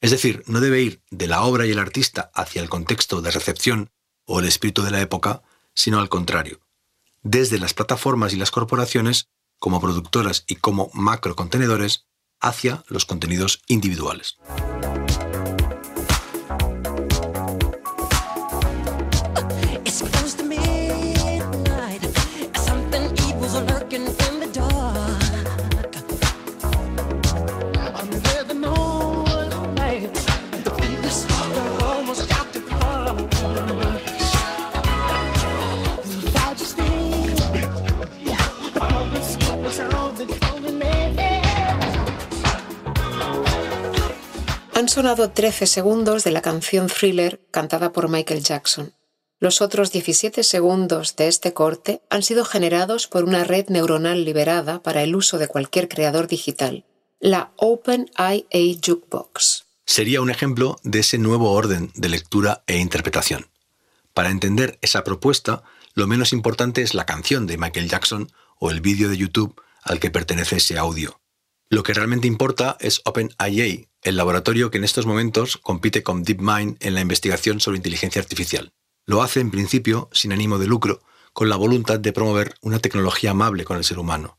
Es 0.01 0.09
decir, 0.09 0.43
no 0.47 0.59
debe 0.59 0.81
ir 0.81 1.03
de 1.11 1.27
la 1.27 1.43
obra 1.43 1.67
y 1.67 1.71
el 1.71 1.79
artista 1.79 2.31
hacia 2.33 2.61
el 2.61 2.69
contexto 2.69 3.21
de 3.21 3.29
recepción 3.29 3.91
o 4.25 4.39
el 4.39 4.47
espíritu 4.47 4.81
de 4.81 4.89
la 4.89 4.99
época, 4.99 5.43
sino 5.75 5.99
al 5.99 6.09
contrario, 6.09 6.59
desde 7.21 7.59
las 7.59 7.75
plataformas 7.75 8.33
y 8.33 8.37
las 8.37 8.49
corporaciones, 8.49 9.29
como 9.59 9.79
productoras 9.79 10.43
y 10.47 10.55
como 10.55 10.89
macrocontenedores, 10.93 12.07
hacia 12.39 12.83
los 12.87 13.05
contenidos 13.05 13.61
individuales. 13.67 14.37
Sonado 44.91 45.31
13 45.31 45.67
segundos 45.67 46.25
de 46.25 46.31
la 46.31 46.41
canción 46.41 46.87
Thriller 46.87 47.39
cantada 47.49 47.93
por 47.93 48.09
Michael 48.09 48.43
Jackson. 48.43 48.93
Los 49.39 49.61
otros 49.61 49.93
17 49.93 50.43
segundos 50.43 51.15
de 51.15 51.29
este 51.29 51.53
corte 51.53 52.01
han 52.09 52.23
sido 52.23 52.43
generados 52.43 53.07
por 53.07 53.23
una 53.23 53.45
red 53.45 53.69
neuronal 53.69 54.25
liberada 54.25 54.83
para 54.83 55.01
el 55.01 55.15
uso 55.15 55.37
de 55.37 55.47
cualquier 55.47 55.87
creador 55.87 56.27
digital, 56.27 56.83
la 57.21 57.53
OpenIA 57.55 58.43
Jukebox. 58.85 59.63
Sería 59.85 60.19
un 60.19 60.29
ejemplo 60.29 60.75
de 60.83 60.99
ese 60.99 61.17
nuevo 61.17 61.53
orden 61.53 61.93
de 61.95 62.09
lectura 62.09 62.65
e 62.67 62.77
interpretación. 62.77 63.47
Para 64.13 64.29
entender 64.29 64.77
esa 64.81 65.05
propuesta, 65.05 65.63
lo 65.93 66.05
menos 66.05 66.33
importante 66.33 66.81
es 66.81 66.93
la 66.95 67.05
canción 67.05 67.47
de 67.47 67.57
Michael 67.57 67.87
Jackson 67.87 68.29
o 68.59 68.71
el 68.71 68.81
vídeo 68.81 69.07
de 69.07 69.15
YouTube 69.15 69.55
al 69.83 70.01
que 70.01 70.11
pertenece 70.11 70.57
ese 70.57 70.77
audio. 70.77 71.20
Lo 71.71 71.83
que 71.83 71.93
realmente 71.93 72.27
importa 72.27 72.75
es 72.81 73.01
OpenIA, 73.05 73.87
el 74.01 74.17
laboratorio 74.17 74.69
que 74.69 74.77
en 74.77 74.83
estos 74.83 75.05
momentos 75.05 75.55
compite 75.55 76.03
con 76.03 76.21
DeepMind 76.21 76.75
en 76.81 76.93
la 76.93 76.99
investigación 76.99 77.61
sobre 77.61 77.77
inteligencia 77.77 78.21
artificial. 78.21 78.73
Lo 79.05 79.21
hace 79.21 79.39
en 79.39 79.51
principio 79.51 80.09
sin 80.11 80.33
ánimo 80.33 80.59
de 80.59 80.67
lucro, 80.67 81.01
con 81.31 81.47
la 81.47 81.55
voluntad 81.55 81.97
de 81.97 82.11
promover 82.11 82.55
una 82.59 82.79
tecnología 82.79 83.31
amable 83.31 83.63
con 83.63 83.77
el 83.77 83.85
ser 83.85 83.99
humano. 83.99 84.37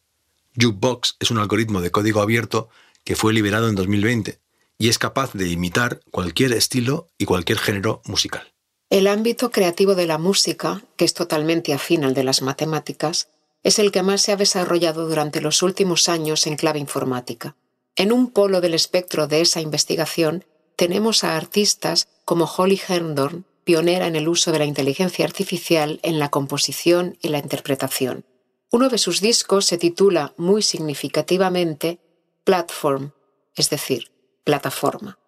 Jukebox 0.61 1.17
es 1.21 1.31
un 1.31 1.39
algoritmo 1.39 1.81
de 1.81 1.91
código 1.91 2.21
abierto 2.21 2.69
que 3.03 3.17
fue 3.17 3.33
liberado 3.33 3.71
en 3.71 3.77
2020 3.77 4.39
y 4.77 4.91
es 4.91 4.99
capaz 4.99 5.33
de 5.33 5.49
imitar 5.49 6.03
cualquier 6.11 6.53
estilo 6.53 7.09
y 7.17 7.25
cualquier 7.25 7.57
género 7.57 8.03
musical. 8.05 8.53
El 8.91 9.07
ámbito 9.07 9.51
creativo 9.51 9.95
de 9.95 10.05
la 10.05 10.19
música, 10.19 10.85
que 10.99 11.07
es 11.07 11.15
totalmente 11.15 11.73
afín 11.73 12.05
al 12.05 12.13
de 12.13 12.25
las 12.25 12.43
matemáticas, 12.43 13.31
es 13.63 13.79
el 13.79 13.93
que 13.93 14.03
más 14.03 14.23
se 14.23 14.33
ha 14.33 14.37
desarrollado 14.37 15.09
durante 15.09 15.41
los 15.41 15.63
últimos 15.63 16.09
años 16.09 16.47
en 16.47 16.57
clave 16.57 16.79
informática. 16.79 17.57
En 17.97 18.13
un 18.13 18.31
polo 18.31 18.61
del 18.61 18.75
espectro 18.75 19.27
de 19.27 19.41
esa 19.41 19.61
investigación 19.61 20.45
tenemos 20.77 21.25
a 21.25 21.37
artistas 21.37 22.09
como 22.25 22.47
Holly 22.47 22.81
Herndon, 22.89 23.45
pionera 23.65 24.07
en 24.07 24.17
el 24.17 24.29
uso 24.29 24.51
de 24.51 24.59
la 24.59 24.65
inteligencia 24.65 25.25
artificial 25.25 26.01
en 26.03 26.19
la 26.19 26.31
composición 26.31 27.17
y 27.21 27.29
la 27.29 27.39
interpretación. 27.39 28.25
Uno 28.71 28.89
de 28.89 28.99
sus 28.99 29.21
discos 29.21 29.67
se 29.67 29.79
titula 29.79 30.33
muy 30.37 30.63
significativamente 30.63 32.01
Platform, 32.45 33.13
es 33.55 33.71
decir, 33.71 34.11
plataforma. 34.45 35.19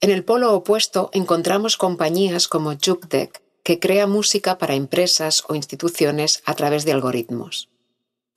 En 0.00 0.10
el 0.10 0.24
polo 0.24 0.54
opuesto 0.54 1.10
encontramos 1.12 1.76
compañías 1.76 2.48
como 2.48 2.72
JukeDeck, 2.72 3.42
que 3.62 3.78
crea 3.78 4.06
música 4.06 4.58
para 4.58 4.74
empresas 4.74 5.44
o 5.48 5.54
instituciones 5.54 6.42
a 6.44 6.54
través 6.54 6.84
de 6.84 6.92
algoritmos. 6.92 7.68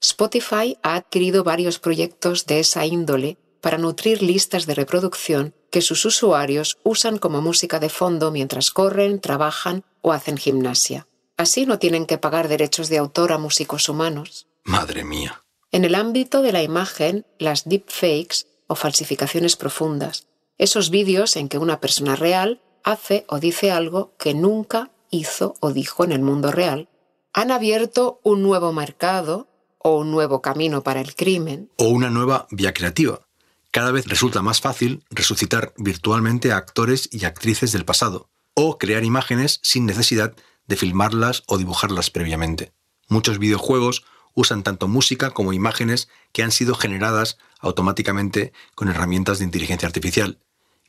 Spotify 0.02 0.78
ha 0.82 0.94
adquirido 0.94 1.44
varios 1.44 1.78
proyectos 1.78 2.46
de 2.46 2.60
esa 2.60 2.86
índole 2.86 3.36
para 3.60 3.76
nutrir 3.76 4.22
listas 4.22 4.64
de 4.64 4.74
reproducción 4.74 5.54
que 5.70 5.82
sus 5.82 6.06
usuarios 6.06 6.78
usan 6.82 7.18
como 7.18 7.42
música 7.42 7.78
de 7.78 7.90
fondo 7.90 8.30
mientras 8.30 8.70
corren, 8.70 9.20
trabajan 9.20 9.84
o 10.00 10.12
hacen 10.12 10.38
gimnasia. 10.38 11.06
Así 11.36 11.66
no 11.66 11.78
tienen 11.78 12.06
que 12.06 12.16
pagar 12.16 12.48
derechos 12.48 12.88
de 12.88 12.96
autor 12.96 13.32
a 13.32 13.38
músicos 13.38 13.88
humanos. 13.90 14.46
Madre 14.64 15.04
mía. 15.04 15.44
En 15.70 15.84
el 15.84 15.94
ámbito 15.94 16.40
de 16.40 16.52
la 16.52 16.62
imagen, 16.62 17.26
las 17.38 17.68
deepfakes 17.68 18.46
o 18.66 18.74
falsificaciones 18.74 19.56
profundas 19.56 20.26
Esos 20.58 20.90
vídeos 20.90 21.36
en 21.36 21.48
que 21.48 21.58
una 21.58 21.80
persona 21.80 22.16
real 22.16 22.60
hace 22.84 23.24
o 23.28 23.38
dice 23.38 23.70
algo 23.70 24.14
que 24.18 24.32
nunca 24.32 24.90
hizo 25.10 25.54
o 25.60 25.72
dijo 25.72 26.04
en 26.04 26.12
el 26.12 26.22
mundo 26.22 26.50
real, 26.50 26.88
han 27.32 27.50
abierto 27.50 28.20
un 28.22 28.42
nuevo 28.42 28.72
mercado 28.72 29.49
o 29.82 29.98
un 29.98 30.10
nuevo 30.10 30.42
camino 30.42 30.82
para 30.82 31.00
el 31.00 31.14
crimen. 31.14 31.70
O 31.76 31.88
una 31.88 32.10
nueva 32.10 32.46
vía 32.50 32.72
creativa. 32.72 33.26
Cada 33.70 33.92
vez 33.92 34.06
resulta 34.06 34.42
más 34.42 34.60
fácil 34.60 35.04
resucitar 35.10 35.72
virtualmente 35.76 36.52
a 36.52 36.56
actores 36.56 37.08
y 37.12 37.24
actrices 37.24 37.72
del 37.72 37.84
pasado, 37.84 38.28
o 38.54 38.78
crear 38.78 39.04
imágenes 39.04 39.60
sin 39.62 39.86
necesidad 39.86 40.34
de 40.66 40.76
filmarlas 40.76 41.42
o 41.46 41.56
dibujarlas 41.56 42.10
previamente. 42.10 42.72
Muchos 43.08 43.38
videojuegos 43.38 44.04
usan 44.34 44.62
tanto 44.62 44.86
música 44.86 45.30
como 45.30 45.52
imágenes 45.52 46.08
que 46.32 46.42
han 46.42 46.52
sido 46.52 46.74
generadas 46.74 47.38
automáticamente 47.58 48.52
con 48.74 48.88
herramientas 48.88 49.38
de 49.38 49.44
inteligencia 49.44 49.86
artificial, 49.86 50.38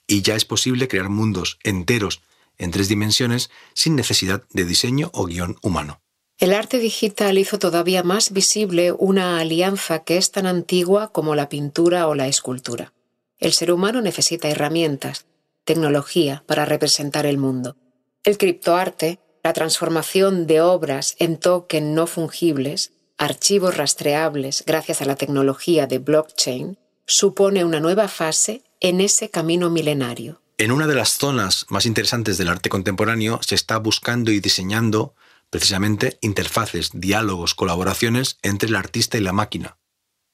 y 0.06 0.22
ya 0.22 0.36
es 0.36 0.46
posible 0.46 0.88
crear 0.88 1.10
mundos 1.10 1.60
enteros 1.64 2.22
en 2.58 2.72
tres 2.72 2.90
dimensiones 2.90 3.50
sin 3.74 3.96
necesidad 3.96 4.44
de 4.52 4.66
diseño 4.66 5.10
o 5.14 5.26
guion 5.26 5.58
humano. 5.62 6.01
El 6.42 6.54
arte 6.54 6.80
digital 6.80 7.38
hizo 7.38 7.60
todavía 7.60 8.02
más 8.02 8.32
visible 8.32 8.92
una 8.94 9.40
alianza 9.40 10.00
que 10.00 10.18
es 10.18 10.32
tan 10.32 10.48
antigua 10.48 11.12
como 11.12 11.36
la 11.36 11.50
pintura 11.50 12.08
o 12.08 12.16
la 12.16 12.28
escultura. 12.28 12.94
El 13.38 13.54
ser 13.54 13.72
humano 13.72 14.02
necesita 14.02 14.50
herramientas, 14.50 15.28
tecnología 15.66 16.44
para 16.48 16.66
representar 16.66 17.28
el 17.28 17.38
mundo. 17.38 17.78
El 18.24 18.40
criptoarte, 18.40 19.20
la 19.44 19.54
transformación 19.54 20.48
de 20.48 20.62
obras 20.62 21.16
en 21.20 21.38
token 21.38 21.94
no 21.94 22.08
fungibles, 22.08 22.92
archivos 23.20 23.78
rastreables 23.78 24.64
gracias 24.66 25.04
a 25.04 25.06
la 25.06 25.18
tecnología 25.18 25.86
de 25.86 26.00
blockchain, 26.00 26.80
supone 27.06 27.64
una 27.66 27.80
nueva 27.80 28.08
fase 28.08 28.64
en 28.80 29.00
ese 29.00 29.30
camino 29.30 29.70
milenario. 29.70 30.42
En 30.58 30.72
una 30.72 30.88
de 30.88 30.96
las 30.96 31.20
zonas 31.20 31.68
más 31.70 31.86
interesantes 31.86 32.40
del 32.40 32.48
arte 32.48 32.70
contemporáneo 32.70 33.40
se 33.44 33.54
está 33.54 33.78
buscando 33.78 34.32
y 34.32 34.40
diseñando 34.40 35.14
precisamente 35.52 36.18
interfaces, 36.22 36.90
diálogos, 36.94 37.54
colaboraciones 37.54 38.38
entre 38.42 38.70
el 38.70 38.76
artista 38.76 39.20
y 39.20 39.22
la 39.22 39.34
máquina. 39.34 39.78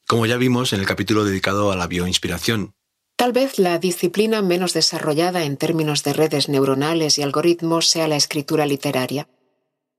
Como 0.08 0.26
ya 0.26 0.38
vimos 0.38 0.72
en 0.72 0.80
el 0.80 0.86
capítulo 0.86 1.26
dedicado 1.26 1.74
a 1.74 1.76
la 1.76 1.88
bioinspiración. 1.88 2.72
Tal 3.18 3.34
vez 3.34 3.60
la 3.60 3.78
disciplina 3.80 4.42
menos 4.42 4.74
desarrollada 4.74 5.44
en 5.44 5.58
términos 5.58 6.04
de 6.04 6.14
redes 6.14 6.48
neuronales 6.48 7.18
y 7.18 7.24
algoritmos 7.24 7.90
sea 7.90 8.08
la 8.08 8.16
escritura 8.16 8.66
literaria. 8.66 9.28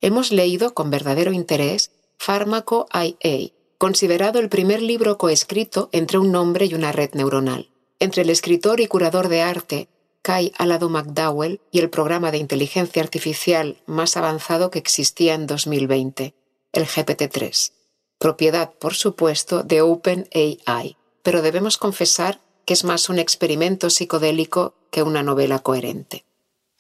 Hemos 0.01 0.33
leído 0.33 0.73
con 0.73 0.91
verdadero 0.91 1.33
interés 1.33 1.91
Fármaco 2.17 2.87
IA, 2.95 3.51
considerado 3.77 4.39
el 4.39 4.49
primer 4.49 4.81
libro 4.81 5.19
coescrito 5.19 5.91
entre 5.93 6.17
un 6.17 6.33
nombre 6.33 6.65
y 6.65 6.75
una 6.75 6.93
red 6.93 7.11
neuronal 7.13 7.69
entre 8.01 8.23
el 8.23 8.31
escritor 8.31 8.81
y 8.81 8.87
curador 8.87 9.29
de 9.29 9.43
arte 9.43 9.89
Kai 10.23 10.53
Alado 10.59 10.89
McDowell 10.89 11.61
y 11.71 11.81
el 11.81 11.91
programa 11.91 12.31
de 12.31 12.39
inteligencia 12.39 13.03
artificial 13.03 13.83
más 13.87 14.17
avanzado 14.17 14.71
que 14.71 14.79
existía 14.79 15.35
en 15.35 15.47
2020, 15.47 16.35
el 16.73 16.87
GPT-3, 16.87 17.73
propiedad, 18.19 18.73
por 18.75 18.95
supuesto, 18.95 19.63
de 19.63 19.83
OpenAI, 19.83 20.97
pero 21.23 21.43
debemos 21.43 21.79
confesar 21.79 22.41
que 22.65 22.75
es 22.75 22.85
más 22.85 23.09
un 23.09 23.19
experimento 23.19 23.91
psicodélico 23.91 24.75
que 24.91 25.03
una 25.03 25.23
novela 25.23 25.61
coherente. 25.61 26.25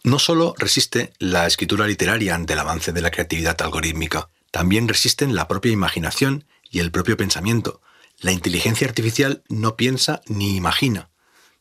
No 0.02 0.18
solo 0.18 0.54
resiste 0.58 1.12
la 1.18 1.46
escritura 1.46 1.86
literaria 1.86 2.34
ante 2.34 2.52
el 2.52 2.58
avance 2.58 2.92
de 2.92 3.00
la 3.00 3.10
creatividad 3.10 3.60
algorítmica, 3.62 4.28
también 4.50 4.88
resisten 4.88 5.34
la 5.34 5.48
propia 5.48 5.72
imaginación 5.72 6.44
y 6.70 6.80
el 6.80 6.90
propio 6.90 7.16
pensamiento, 7.16 7.80
la 8.20 8.32
inteligencia 8.32 8.86
artificial 8.86 9.42
no 9.48 9.76
piensa 9.76 10.22
ni 10.26 10.56
imagina, 10.56 11.10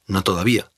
no 0.05 0.23
todavía, 0.23 0.71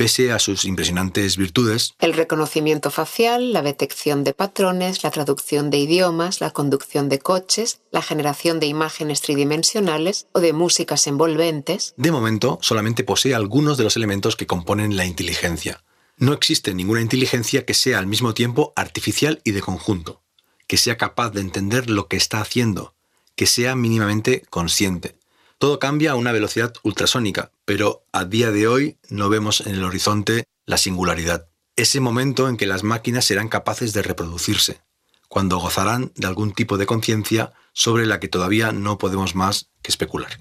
pese 0.00 0.32
a 0.32 0.38
sus 0.38 0.64
impresionantes 0.64 1.36
virtudes. 1.36 1.92
El 1.98 2.14
reconocimiento 2.14 2.90
facial, 2.90 3.52
la 3.52 3.60
detección 3.60 4.24
de 4.24 4.32
patrones, 4.32 5.02
la 5.02 5.10
traducción 5.10 5.68
de 5.68 5.76
idiomas, 5.76 6.40
la 6.40 6.52
conducción 6.52 7.10
de 7.10 7.18
coches, 7.18 7.82
la 7.90 8.00
generación 8.00 8.60
de 8.60 8.66
imágenes 8.66 9.20
tridimensionales 9.20 10.26
o 10.32 10.40
de 10.40 10.54
músicas 10.54 11.06
envolventes. 11.06 11.92
De 11.98 12.12
momento, 12.12 12.58
solamente 12.62 13.04
posee 13.04 13.34
algunos 13.34 13.76
de 13.76 13.84
los 13.84 13.94
elementos 13.94 14.36
que 14.36 14.46
componen 14.46 14.96
la 14.96 15.04
inteligencia. 15.04 15.84
No 16.16 16.32
existe 16.32 16.72
ninguna 16.72 17.02
inteligencia 17.02 17.66
que 17.66 17.74
sea 17.74 17.98
al 17.98 18.06
mismo 18.06 18.32
tiempo 18.32 18.72
artificial 18.76 19.42
y 19.44 19.50
de 19.50 19.60
conjunto, 19.60 20.22
que 20.66 20.78
sea 20.78 20.96
capaz 20.96 21.28
de 21.28 21.42
entender 21.42 21.90
lo 21.90 22.08
que 22.08 22.16
está 22.16 22.40
haciendo, 22.40 22.94
que 23.36 23.44
sea 23.44 23.76
mínimamente 23.76 24.44
consciente. 24.48 25.19
Todo 25.60 25.78
cambia 25.78 26.12
a 26.12 26.14
una 26.14 26.32
velocidad 26.32 26.72
ultrasónica, 26.84 27.52
pero 27.66 28.06
a 28.12 28.24
día 28.24 28.50
de 28.50 28.66
hoy 28.66 28.98
no 29.10 29.28
vemos 29.28 29.60
en 29.60 29.74
el 29.74 29.84
horizonte 29.84 30.44
la 30.64 30.78
singularidad, 30.78 31.50
ese 31.76 32.00
momento 32.00 32.48
en 32.48 32.56
que 32.56 32.64
las 32.64 32.82
máquinas 32.82 33.26
serán 33.26 33.50
capaces 33.50 33.92
de 33.92 34.00
reproducirse, 34.00 34.80
cuando 35.28 35.58
gozarán 35.58 36.12
de 36.16 36.26
algún 36.26 36.52
tipo 36.52 36.78
de 36.78 36.86
conciencia 36.86 37.52
sobre 37.74 38.06
la 38.06 38.20
que 38.20 38.28
todavía 38.28 38.72
no 38.72 38.96
podemos 38.96 39.34
más 39.34 39.70
que 39.82 39.90
especular. 39.90 40.38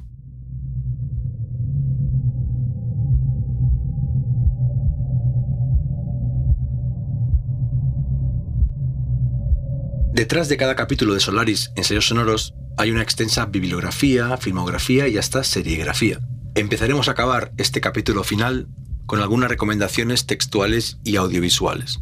Detrás 10.14 10.48
de 10.48 10.56
cada 10.56 10.78
capítulo 10.78 11.14
de 11.14 11.20
Solaris, 11.20 11.72
Ensayos 11.76 12.08
Sonoros, 12.08 12.54
hay 12.80 12.92
una 12.92 13.02
extensa 13.02 13.46
bibliografía, 13.46 14.38
filmografía 14.38 15.10
y 15.10 15.18
hasta 15.18 15.44
serigrafía. 15.44 16.22
Empezaremos 16.56 17.10
a 17.10 17.12
acabar 17.12 17.52
este 17.58 17.82
capítulo 17.82 18.24
final 18.24 18.70
con 19.06 19.20
algunas 19.20 19.50
recomendaciones 19.50 20.26
textuales 20.26 20.98
y 21.04 21.18
audiovisuales. 21.18 22.00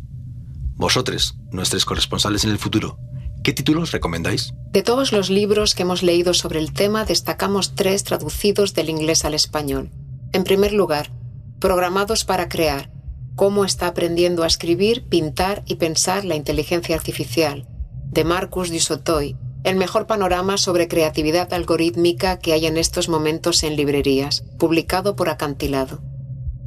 Vosotros, 0.75 1.35
nuestros 1.51 1.83
corresponsales 1.83 2.43
en 2.43 2.51
el 2.51 2.59
futuro, 2.59 2.99
¿qué 3.43 3.53
títulos 3.53 3.91
recomendáis? 3.91 4.53
De 4.71 4.83
todos 4.83 5.11
los 5.11 5.31
libros 5.31 5.73
que 5.73 5.81
hemos 5.81 6.03
leído 6.03 6.35
sobre 6.35 6.59
el 6.59 6.71
tema, 6.73 7.05
destacamos 7.05 7.73
tres 7.73 8.03
traducidos 8.03 8.75
del 8.75 8.91
inglés 8.91 9.25
al 9.25 9.33
español. 9.33 9.89
En 10.31 10.43
primer 10.43 10.73
lugar, 10.73 11.11
Programados 11.59 12.23
para 12.23 12.49
crear, 12.49 12.91
cómo 13.35 13.65
está 13.65 13.87
aprendiendo 13.87 14.43
a 14.43 14.47
escribir, 14.47 15.07
pintar 15.09 15.63
y 15.65 15.75
pensar 15.75 16.23
la 16.23 16.35
inteligencia 16.35 16.95
artificial, 16.95 17.67
de 18.11 18.23
Marcus 18.23 18.69
Dusotoy, 18.69 19.35
el 19.63 19.75
mejor 19.75 20.07
panorama 20.07 20.57
sobre 20.57 20.87
creatividad 20.87 21.53
algorítmica 21.53 22.39
que 22.39 22.53
hay 22.53 22.65
en 22.65 22.77
estos 22.77 23.09
momentos 23.09 23.63
en 23.63 23.75
librerías, 23.75 24.43
publicado 24.57 25.15
por 25.15 25.29
Acantilado. 25.29 26.01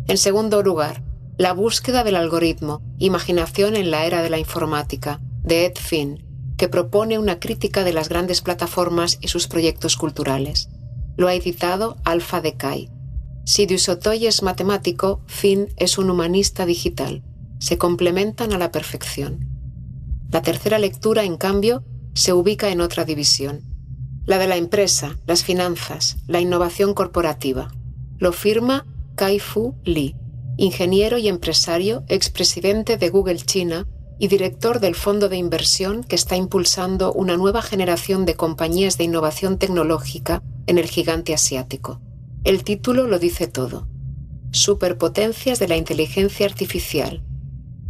En 0.07 0.18
segundo 0.18 0.62
lugar, 0.62 1.03
La 1.38 1.53
búsqueda 1.53 2.05
del 2.05 2.16
algoritmo, 2.16 2.83
Imaginación 2.98 3.76
en 3.76 3.90
la 3.90 4.05
era 4.05 4.22
de 4.22 4.29
la 4.29 4.38
informática, 4.38 5.20
de 5.42 5.66
Ed 5.66 5.76
Finn, 5.76 6.55
que 6.59 6.68
propone 6.68 7.18
una 7.18 7.40
crítica 7.40 7.85
de 7.85 7.94
las 7.94 8.11
grandes 8.11 8.42
plataformas 8.42 9.16
y 9.22 9.29
sus 9.29 9.48
proyectos 9.48 9.96
culturales. 9.96 10.68
Lo 11.16 11.29
ha 11.29 11.35
editado 11.35 11.96
Alpha 12.05 12.42
Decay. 12.42 12.90
Si 13.44 13.64
Dusotoy 13.64 14.26
es 14.26 14.42
matemático, 14.42 15.22
Finn 15.26 15.68
es 15.76 15.96
un 15.96 16.11
humanista 16.11 16.66
digital. 16.66 17.22
Se 17.59 17.79
complementan 17.79 18.53
a 18.53 18.59
la 18.59 18.70
perfección. 18.70 19.48
La 20.31 20.42
tercera 20.42 20.79
lectura, 20.79 21.24
en 21.24 21.37
cambio, 21.37 21.83
se 22.14 22.33
ubica 22.33 22.70
en 22.70 22.81
otra 22.81 23.05
división, 23.05 23.62
la 24.27 24.38
de 24.38 24.46
la 24.46 24.57
empresa, 24.57 25.18
las 25.27 25.44
finanzas, 25.44 26.18
la 26.27 26.40
innovación 26.40 26.94
corporativa. 26.94 27.73
Lo 28.18 28.33
firma 28.33 28.87
Kai-Fu 29.16 29.75
Lee, 29.85 30.16
ingeniero 30.57 31.18
y 31.18 31.29
empresario, 31.29 32.05
expresidente 32.09 32.96
de 32.96 33.09
Google 33.09 33.38
China 33.38 33.87
y 34.18 34.29
director 34.29 34.81
del 34.81 34.94
fondo 34.94 35.29
de 35.29 35.37
inversión 35.37 36.05
que 36.05 36.16
está 36.16 36.37
impulsando 36.37 37.12
una 37.12 37.37
nueva 37.37 37.62
generación 37.62 38.27
de 38.27 38.37
compañías 38.37 38.99
de 38.99 39.05
innovación 39.05 39.59
tecnológica 39.59 40.42
en 40.66 40.79
el 40.79 40.87
gigante 40.87 41.33
asiático. 41.33 42.01
El 42.44 42.62
título 42.62 43.07
lo 43.07 43.18
dice 43.18 43.46
todo. 43.46 43.88
Superpotencias 44.53 45.59
de 45.59 45.68
la 45.68 45.77
inteligencia 45.77 46.46
artificial. 46.46 47.25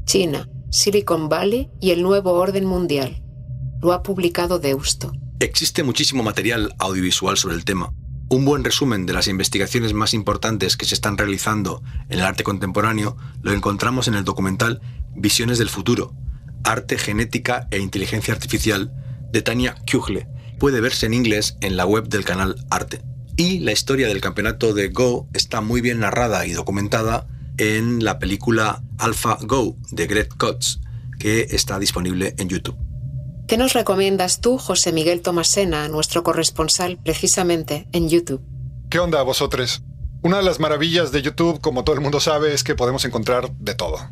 China, 0.05 0.49
Silicon 0.71 1.29
Valley 1.29 1.71
y 1.81 1.91
el 1.91 2.03
nuevo 2.03 2.33
orden 2.33 2.65
mundial 2.65 3.23
lo 3.81 3.93
ha 3.93 4.03
publicado 4.03 4.59
Deusto. 4.59 5.13
Existe 5.41 5.83
muchísimo 5.83 6.23
material 6.23 6.75
audiovisual 6.79 7.37
sobre 7.37 7.55
el 7.55 7.65
tema. 7.65 7.93
Un 8.29 8.45
buen 8.45 8.63
resumen 8.63 9.07
de 9.07 9.13
las 9.13 9.27
investigaciones 9.27 9.93
más 9.93 10.15
importantes 10.15 10.77
que 10.77 10.87
se 10.87 10.95
están 10.95 11.19
realizando 11.19 11.83
en 12.09 12.21
el 12.21 12.25
arte 12.25 12.45
contemporáneo 12.45 13.17
lo 13.43 13.53
encontramos 13.53 14.07
en 14.07 14.15
el 14.15 14.25
documental 14.25 14.81
Visiones 15.17 15.59
del 15.59 15.69
Futuro, 15.69 16.15
Arte, 16.63 16.99
Genética 16.99 17.67
e 17.71 17.79
Inteligencia 17.79 18.33
Artificial 18.33 18.93
de 19.33 19.43
Tania 19.43 19.75
Kugle. 19.91 20.29
Puede 20.59 20.81
verse 20.81 21.07
en 21.07 21.15
inglés 21.15 21.57
en 21.61 21.77
la 21.77 21.87
web 21.87 22.09
del 22.09 22.25
canal 22.25 22.65
Arte. 22.71 23.03
Y 23.37 23.61
la 23.61 23.73
historia 23.73 24.09
del 24.09 24.21
campeonato 24.21 24.75
de 24.75 24.91
Go 24.91 25.27
está 25.33 25.61
muy 25.61 25.81
bien 25.81 26.01
narrada 26.01 26.47
y 26.47 26.53
documentada 26.53 27.27
en 27.57 28.05
la 28.05 28.19
película 28.19 28.83
Alpha 28.99 29.39
Go 29.43 29.77
de 29.91 30.07
Greg 30.07 30.29
Kotz, 30.37 30.81
que 31.19 31.49
está 31.51 31.79
disponible 31.79 32.35
en 32.39 32.49
YouTube. 32.49 32.90
¿Qué 33.51 33.57
nos 33.57 33.73
recomiendas 33.73 34.41
tú, 34.41 34.59
José 34.59 34.93
Miguel 34.93 35.23
Tomasena, 35.23 35.89
nuestro 35.89 36.23
corresponsal 36.23 37.01
precisamente 37.03 37.89
en 37.91 38.09
YouTube? 38.09 38.41
¿Qué 38.89 39.01
onda 39.01 39.21
vosotros? 39.23 39.83
Una 40.23 40.37
de 40.37 40.45
las 40.45 40.61
maravillas 40.61 41.11
de 41.11 41.21
YouTube, 41.21 41.61
como 41.61 41.83
todo 41.83 41.97
el 41.97 42.01
mundo 42.01 42.21
sabe, 42.21 42.55
es 42.55 42.63
que 42.63 42.77
podemos 42.77 43.05
encontrar 43.05 43.51
de 43.59 43.75
todo. 43.75 44.09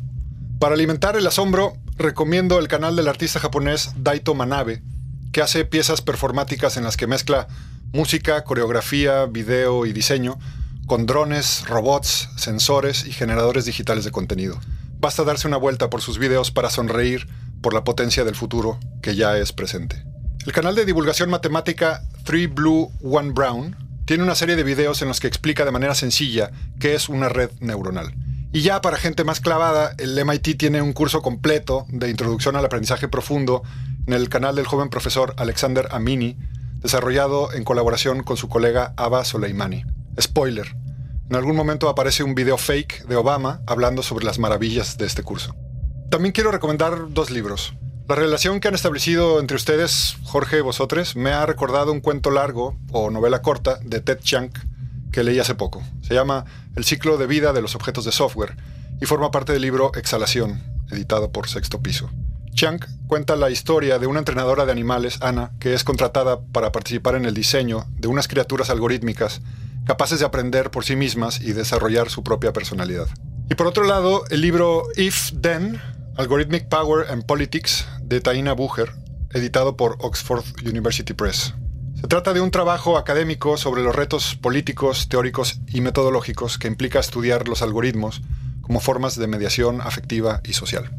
Para 0.59 0.75
alimentar 0.75 1.15
el 1.15 1.25
asombro, 1.25 1.77
recomiendo 1.95 2.59
el 2.59 2.67
canal 2.67 2.97
del 2.97 3.07
artista 3.07 3.39
japonés 3.39 3.93
Daito 3.95 4.35
Manabe, 4.35 4.83
que 5.31 5.41
hace 5.41 5.63
piezas 5.63 6.01
performáticas 6.01 6.75
en 6.75 6.83
las 6.83 6.97
que 6.97 7.07
mezcla 7.07 7.47
música, 7.93 8.43
coreografía, 8.43 9.25
video 9.25 9.85
y 9.85 9.93
diseño 9.93 10.37
con 10.85 11.05
drones, 11.05 11.63
robots, 11.65 12.27
sensores 12.35 13.05
y 13.05 13.13
generadores 13.13 13.63
digitales 13.63 14.03
de 14.03 14.11
contenido. 14.11 14.59
Basta 14.99 15.23
darse 15.23 15.47
una 15.47 15.55
vuelta 15.55 15.89
por 15.89 16.01
sus 16.01 16.17
videos 16.17 16.51
para 16.51 16.69
sonreír 16.69 17.25
por 17.61 17.73
la 17.73 17.83
potencia 17.83 18.23
del 18.23 18.35
futuro 18.35 18.79
que 19.01 19.15
ya 19.15 19.37
es 19.37 19.53
presente. 19.53 20.03
El 20.45 20.53
canal 20.53 20.75
de 20.75 20.85
divulgación 20.85 21.29
matemática 21.29 22.01
3 22.23 22.53
Blue 22.53 22.91
One 23.03 23.31
Brown 23.31 23.75
tiene 24.05 24.23
una 24.23 24.35
serie 24.35 24.55
de 24.55 24.63
videos 24.63 25.01
en 25.01 25.07
los 25.07 25.19
que 25.19 25.27
explica 25.27 25.65
de 25.65 25.71
manera 25.71 25.93
sencilla 25.93 26.51
qué 26.79 26.95
es 26.95 27.09
una 27.09 27.29
red 27.29 27.51
neuronal. 27.59 28.13
Y 28.51 28.61
ya 28.61 28.81
para 28.81 28.97
gente 28.97 29.23
más 29.23 29.41
clavada, 29.41 29.93
el 29.99 30.15
MIT 30.25 30.57
tiene 30.57 30.81
un 30.81 30.93
curso 30.93 31.21
completo 31.21 31.85
de 31.89 32.09
introducción 32.09 32.55
al 32.55 32.65
aprendizaje 32.65 33.07
profundo 33.07 33.61
en 34.07 34.13
el 34.13 34.29
canal 34.29 34.55
del 34.55 34.65
joven 34.65 34.89
profesor 34.89 35.35
Alexander 35.37 35.87
Amini, 35.91 36.37
desarrollado 36.79 37.53
en 37.53 37.63
colaboración 37.63 38.23
con 38.23 38.37
su 38.37 38.49
colega 38.49 38.93
Ava 38.97 39.23
Soleimani. 39.23 39.83
Spoiler, 40.19 40.75
en 41.29 41.35
algún 41.35 41.55
momento 41.55 41.89
aparece 41.89 42.23
un 42.23 42.33
video 42.33 42.57
fake 42.57 43.05
de 43.05 43.15
Obama 43.15 43.61
hablando 43.67 44.01
sobre 44.01 44.25
las 44.25 44.39
maravillas 44.39 44.97
de 44.97 45.05
este 45.05 45.21
curso. 45.21 45.55
También 46.09 46.31
quiero 46.31 46.51
recomendar 46.51 47.13
dos 47.13 47.29
libros. 47.29 47.75
La 48.07 48.15
relación 48.15 48.59
que 48.59 48.67
han 48.67 48.73
establecido 48.73 49.39
entre 49.39 49.55
ustedes, 49.55 50.17
Jorge 50.23 50.57
y 50.57 50.61
vosotros, 50.61 51.15
me 51.15 51.31
ha 51.31 51.45
recordado 51.45 51.91
un 51.91 52.01
cuento 52.01 52.31
largo 52.31 52.75
o 52.91 53.11
novela 53.11 53.43
corta 53.43 53.77
de 53.83 54.01
Ted 54.01 54.17
Chiang 54.19 54.51
que 55.11 55.23
leí 55.23 55.39
hace 55.39 55.53
poco. 55.53 55.83
Se 56.01 56.15
llama 56.15 56.45
El 56.75 56.83
ciclo 56.83 57.17
de 57.17 57.27
vida 57.27 57.53
de 57.53 57.61
los 57.61 57.75
objetos 57.75 58.05
de 58.05 58.11
software 58.11 58.55
y 58.99 59.05
forma 59.05 59.29
parte 59.29 59.53
del 59.53 59.61
libro 59.61 59.91
Exhalación, 59.93 60.63
editado 60.89 61.31
por 61.31 61.47
Sexto 61.47 61.81
Piso. 61.83 62.09
Chiang 62.55 62.79
cuenta 63.05 63.35
la 63.35 63.51
historia 63.51 63.99
de 63.99 64.07
una 64.07 64.19
entrenadora 64.19 64.65
de 64.65 64.71
animales, 64.71 65.19
Ana, 65.21 65.51
que 65.59 65.75
es 65.75 65.83
contratada 65.83 66.41
para 66.41 66.71
participar 66.71 67.13
en 67.13 67.25
el 67.25 67.35
diseño 67.35 67.85
de 67.91 68.07
unas 68.07 68.27
criaturas 68.27 68.71
algorítmicas 68.71 69.41
capaces 69.85 70.19
de 70.19 70.25
aprender 70.25 70.71
por 70.71 70.85
sí 70.85 70.95
mismas 70.95 71.39
y 71.39 71.53
desarrollar 71.53 72.09
su 72.09 72.23
propia 72.23 72.51
personalidad. 72.51 73.07
Y 73.49 73.55
por 73.55 73.67
otro 73.67 73.83
lado, 73.83 74.23
el 74.29 74.41
libro 74.41 74.83
If 74.95 75.31
Then, 75.41 75.79
Algorithmic 76.19 76.67
Power 76.67 77.09
and 77.09 77.25
Politics 77.25 77.87
de 78.01 78.19
Taina 78.19 78.51
Bucher, 78.51 78.91
editado 79.31 79.77
por 79.77 79.95
Oxford 80.01 80.43
University 80.65 81.13
Press. 81.13 81.53
Se 81.95 82.07
trata 82.07 82.33
de 82.33 82.41
un 82.41 82.51
trabajo 82.51 82.97
académico 82.97 83.55
sobre 83.55 83.83
los 83.83 83.95
retos 83.95 84.35
políticos, 84.35 85.07
teóricos 85.07 85.61
y 85.67 85.79
metodológicos 85.79 86.57
que 86.57 86.67
implica 86.67 86.99
estudiar 86.99 87.47
los 87.47 87.61
algoritmos 87.61 88.21
como 88.59 88.81
formas 88.81 89.15
de 89.17 89.27
mediación 89.27 89.79
afectiva 89.79 90.41
y 90.43 90.51
social. 90.51 90.91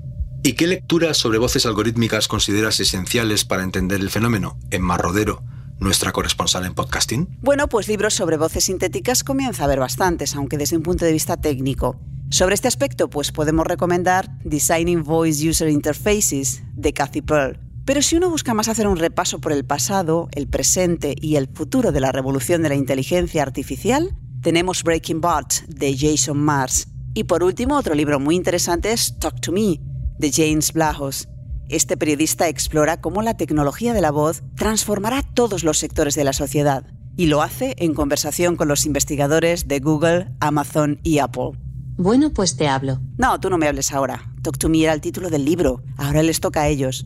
¿Y 0.42 0.54
qué 0.54 0.66
lecturas 0.66 1.18
sobre 1.18 1.36
voces 1.36 1.66
algorítmicas 1.66 2.26
consideras 2.26 2.80
esenciales 2.80 3.44
para 3.44 3.62
entender 3.62 4.00
el 4.00 4.08
fenómeno? 4.08 4.58
En 4.70 4.80
Marrodero, 4.80 5.42
nuestra 5.78 6.12
corresponsal 6.12 6.64
en 6.64 6.72
podcasting. 6.72 7.28
Bueno, 7.42 7.68
pues 7.68 7.88
libros 7.88 8.14
sobre 8.14 8.38
voces 8.38 8.64
sintéticas 8.64 9.22
comienza 9.22 9.64
a 9.64 9.66
haber 9.66 9.80
bastantes, 9.80 10.34
aunque 10.34 10.56
desde 10.56 10.78
un 10.78 10.82
punto 10.82 11.04
de 11.04 11.12
vista 11.12 11.36
técnico. 11.36 12.00
Sobre 12.30 12.54
este 12.54 12.68
aspecto, 12.68 13.10
pues 13.10 13.32
podemos 13.32 13.66
recomendar 13.66 14.30
Designing 14.44 15.02
Voice 15.02 15.48
User 15.48 15.68
Interfaces 15.68 16.62
de 16.74 16.92
Cathy 16.92 17.22
Pearl. 17.22 17.58
Pero 17.84 18.02
si 18.02 18.16
uno 18.16 18.30
busca 18.30 18.54
más 18.54 18.68
hacer 18.68 18.86
un 18.86 18.98
repaso 18.98 19.40
por 19.40 19.50
el 19.50 19.64
pasado, 19.64 20.28
el 20.32 20.46
presente 20.46 21.16
y 21.20 21.34
el 21.34 21.48
futuro 21.48 21.90
de 21.90 21.98
la 21.98 22.12
revolución 22.12 22.62
de 22.62 22.68
la 22.68 22.76
inteligencia 22.76 23.42
artificial, 23.42 24.16
tenemos 24.42 24.84
Breaking 24.84 25.20
Bot 25.20 25.66
de 25.66 25.96
Jason 25.98 26.38
Mars. 26.38 26.86
Y 27.14 27.24
por 27.24 27.42
último, 27.42 27.76
otro 27.76 27.96
libro 27.96 28.20
muy 28.20 28.36
interesante 28.36 28.92
es 28.92 29.18
Talk 29.18 29.40
to 29.40 29.50
Me 29.50 29.80
de 30.16 30.30
James 30.30 30.72
Blahos. 30.72 31.28
Este 31.68 31.96
periodista 31.96 32.46
explora 32.46 33.00
cómo 33.00 33.22
la 33.22 33.36
tecnología 33.36 33.92
de 33.92 34.02
la 34.02 34.12
voz 34.12 34.44
transformará 34.54 35.22
todos 35.34 35.64
los 35.64 35.78
sectores 35.78 36.14
de 36.14 36.22
la 36.22 36.32
sociedad 36.32 36.86
y 37.16 37.26
lo 37.26 37.42
hace 37.42 37.74
en 37.78 37.92
conversación 37.92 38.54
con 38.54 38.68
los 38.68 38.86
investigadores 38.86 39.66
de 39.66 39.80
Google, 39.80 40.28
Amazon 40.38 41.00
y 41.02 41.18
Apple. 41.18 41.69
Bueno, 42.02 42.30
pues 42.30 42.56
te 42.56 42.66
hablo. 42.66 42.98
No, 43.18 43.38
tú 43.40 43.50
no 43.50 43.58
me 43.58 43.68
hables 43.68 43.92
ahora. 43.92 44.32
Talk 44.40 44.56
to 44.56 44.70
me 44.70 44.82
era 44.82 44.94
el 44.94 45.02
título 45.02 45.28
del 45.28 45.44
libro. 45.44 45.82
Ahora 45.98 46.22
les 46.22 46.40
toca 46.40 46.62
a 46.62 46.68
ellos. 46.68 47.04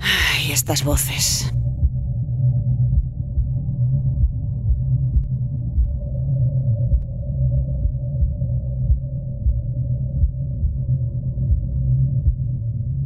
Ay, 0.00 0.52
estas 0.52 0.84
voces. 0.84 1.50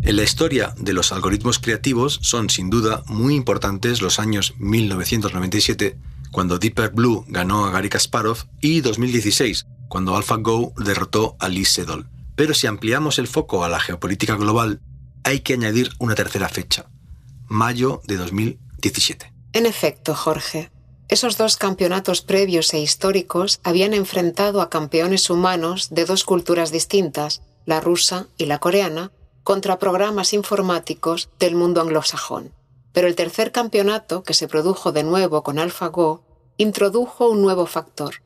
En 0.03 0.16
la 0.16 0.24
historia 0.24 0.74
de 0.77 0.92
los 0.92 1.12
algoritmos 1.12 1.61
creativos 1.61 2.18
son 2.20 2.51
sin 2.51 2.68
duda 2.68 3.05
muy 3.07 3.37
importantes 3.37 4.03
los 4.03 4.18
años 4.18 4.55
1997, 4.59 6.01
cuando 6.33 6.59
Deeper 6.59 6.90
Blue 6.90 7.24
ganó 7.29 7.64
a 7.64 7.70
Gary 7.70 7.90
Kasparov, 7.90 8.38
y 8.61 8.81
2016, 8.81 9.66
cuando 9.88 10.16
AlphaGo 10.16 10.72
derrotó 10.77 11.37
a 11.40 11.48
Lee 11.48 11.64
Sedol. 11.64 12.09
Pero 12.37 12.55
si 12.55 12.66
ampliamos 12.66 13.18
el 13.18 13.27
foco 13.27 13.64
a 13.64 13.68
la 13.68 13.81
geopolítica 13.81 14.37
global, 14.37 14.81
hay 15.24 15.40
que 15.40 15.55
añadir 15.55 15.90
una 15.98 16.14
tercera 16.14 16.48
fecha, 16.48 16.87
mayo 17.46 18.01
de 18.05 18.16
2017. 18.16 19.33
En 19.53 19.66
efecto, 19.66 20.14
Jorge, 20.14 20.70
esos 21.09 21.38
dos 21.38 21.57
campeonatos 21.57 22.20
previos 22.20 22.72
e 22.74 22.81
históricos 22.81 23.61
habían 23.64 23.94
enfrentado 23.94 24.61
a 24.61 24.68
campeones 24.68 25.31
humanos 25.31 25.88
de 25.90 26.05
dos 26.05 26.24
culturas 26.24 26.70
distintas, 26.70 27.42
la 27.64 27.81
rusa 27.81 28.27
y 28.37 28.44
la 28.44 28.59
coreana, 28.59 29.11
contra 29.42 29.79
programas 29.79 30.35
informáticos 30.35 31.31
del 31.38 31.55
mundo 31.55 31.81
anglosajón. 31.81 32.53
Pero 32.92 33.09
el 33.09 33.14
tercer 33.14 33.53
campeonato, 33.53 34.22
que 34.22 34.35
se 34.35 34.48
produjo 34.48 34.92
de 34.92 35.03
nuevo 35.03 35.42
con 35.42 35.59
AlphaGo, 35.59 36.22
introdujo 36.59 37.29
un 37.29 37.40
nuevo 37.40 37.64
factor, 37.64 38.16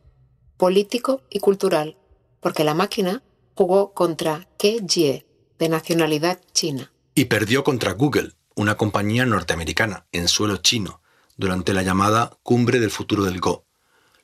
político 0.62 1.22
y 1.28 1.40
cultural, 1.40 1.96
porque 2.38 2.62
la 2.62 2.72
máquina 2.72 3.24
jugó 3.56 3.94
contra 3.94 4.46
Ke 4.60 4.80
Jie, 4.88 5.26
de 5.58 5.68
nacionalidad 5.68 6.40
china. 6.52 6.92
Y 7.16 7.24
perdió 7.24 7.64
contra 7.64 7.94
Google, 7.94 8.34
una 8.54 8.76
compañía 8.76 9.26
norteamericana, 9.26 10.06
en 10.12 10.28
suelo 10.28 10.58
chino, 10.58 11.00
durante 11.36 11.72
la 11.72 11.82
llamada 11.82 12.38
Cumbre 12.44 12.78
del 12.78 12.92
Futuro 12.92 13.24
del 13.24 13.40
Go. 13.40 13.64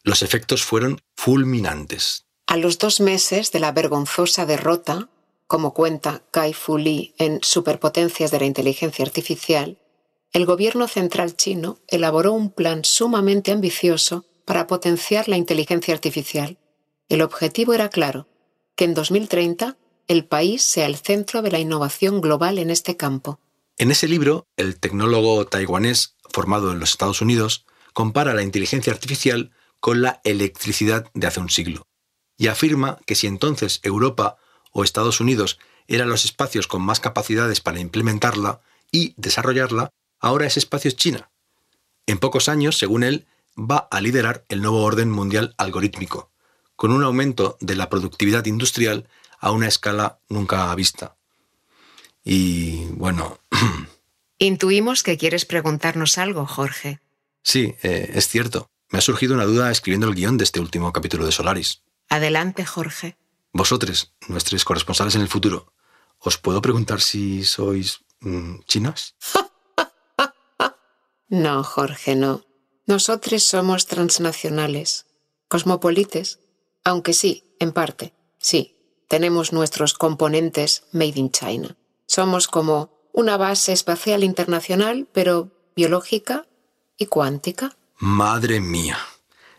Los 0.05 0.22
efectos 0.22 0.62
fueron 0.62 1.01
fulminantes. 1.16 2.27
A 2.46 2.57
los 2.57 2.79
dos 2.79 3.01
meses 3.01 3.51
de 3.51 3.59
la 3.59 3.72
vergonzosa 3.72 4.46
derrota, 4.46 5.09
como 5.48 5.74
cuenta 5.74 6.22
Kai 6.31 6.55
Fu 6.55 6.79
Lee 6.79 7.16
en 7.18 7.40
Superpotencias 7.42 8.31
de 8.31 8.38
la 8.38 8.46
Inteligencia 8.46 9.05
Artificial, 9.05 9.77
el 10.33 10.46
gobierno 10.46 10.87
central 10.87 11.35
chino 11.35 11.81
elaboró 11.88 12.33
un 12.33 12.53
plan 12.53 12.85
sumamente 12.85 13.51
ambicioso 13.51 14.24
para 14.48 14.66
potenciar 14.66 15.28
la 15.28 15.37
inteligencia 15.37 15.92
artificial. 15.92 16.56
El 17.11 17.20
objetivo 17.20 17.74
era 17.74 17.90
claro, 17.90 18.26
que 18.76 18.84
en 18.87 18.94
2030 18.94 19.76
el 20.06 20.24
país 20.24 20.62
sea 20.62 20.87
el 20.87 20.96
centro 20.96 21.42
de 21.42 21.50
la 21.50 21.58
innovación 21.58 22.22
global 22.22 22.58
en 22.58 22.70
este 22.70 22.96
campo. 22.96 23.40
En 23.76 23.90
ese 23.90 24.08
libro, 24.08 24.46
el 24.56 24.80
tecnólogo 24.80 25.46
taiwanés 25.46 26.16
formado 26.30 26.72
en 26.72 26.80
los 26.80 26.92
Estados 26.92 27.20
Unidos 27.20 27.66
compara 27.92 28.32
la 28.32 28.42
inteligencia 28.42 28.90
artificial 28.90 29.50
con 29.80 30.00
la 30.00 30.22
electricidad 30.24 31.11
de 31.12 31.26
hace 31.26 31.40
un 31.40 31.50
siglo 31.50 31.82
y 32.38 32.46
afirma 32.46 33.00
que 33.04 33.16
si 33.16 33.26
entonces 33.26 33.80
Europa 33.82 34.38
o 34.72 34.82
Estados 34.82 35.20
Unidos 35.20 35.58
eran 35.88 36.08
los 36.08 36.24
espacios 36.24 36.66
con 36.66 36.80
más 36.80 37.00
capacidades 37.00 37.61
para 37.61 37.80
implementarla 37.80 38.62
y 38.90 39.12
desarrollarla, 39.18 39.90
ahora 40.20 40.46
ese 40.46 40.61
espacio 40.61 40.88
es 40.88 40.96
China. 40.96 41.30
En 42.06 42.16
pocos 42.16 42.48
años, 42.48 42.78
según 42.78 43.02
él, 43.02 43.26
va 43.58 43.88
a 43.90 44.00
liderar 44.00 44.44
el 44.48 44.62
nuevo 44.62 44.82
orden 44.82 45.10
mundial 45.10 45.54
algorítmico, 45.58 46.30
con 46.76 46.92
un 46.92 47.02
aumento 47.02 47.58
de 47.60 47.74
la 47.74 47.90
productividad 47.90 48.46
industrial 48.46 49.08
a 49.40 49.50
una 49.50 49.66
escala 49.66 50.20
nunca 50.28 50.72
vista. 50.74 51.16
Y 52.24 52.86
bueno... 52.92 53.38
Intuimos 54.38 55.02
que 55.02 55.18
quieres 55.18 55.44
preguntarnos 55.44 56.16
algo, 56.16 56.46
Jorge. 56.46 57.00
Sí, 57.42 57.74
eh, 57.82 58.12
es 58.14 58.28
cierto. 58.28 58.70
Me 58.90 58.98
ha 58.98 59.02
surgido 59.02 59.34
una 59.34 59.44
duda 59.44 59.70
escribiendo 59.70 60.06
el 60.06 60.14
guion 60.14 60.38
de 60.38 60.44
este 60.44 60.60
último 60.60 60.92
capítulo 60.92 61.26
de 61.26 61.32
Solaris. 61.32 61.82
Adelante, 62.08 62.64
Jorge. 62.64 63.16
Vosotros, 63.52 64.14
nuestros 64.28 64.64
corresponsales 64.64 65.16
en 65.16 65.22
el 65.22 65.28
futuro, 65.28 65.72
¿os 66.18 66.38
puedo 66.38 66.62
preguntar 66.62 67.00
si 67.00 67.42
sois 67.44 68.04
mm, 68.20 68.60
chinas? 68.66 69.16
no, 71.28 71.64
Jorge, 71.64 72.14
no. 72.14 72.47
Nosotros 72.88 73.44
somos 73.44 73.87
transnacionales, 73.87 75.05
cosmopolites, 75.48 76.40
aunque 76.85 77.12
sí, 77.12 77.44
en 77.59 77.72
parte, 77.72 78.14
sí, 78.38 78.79
tenemos 79.09 79.53
nuestros 79.53 79.92
componentes 79.92 80.85
made 80.92 81.12
in 81.16 81.31
China. 81.31 81.77
Somos 82.07 82.48
como 82.48 82.90
una 83.12 83.37
base 83.37 83.74
espacial 83.74 84.24
internacional, 84.24 85.07
pero 85.12 85.53
biológica 85.77 86.46
y 86.96 87.05
cuántica. 87.07 87.77
Madre 87.98 88.59
mía. 88.59 88.96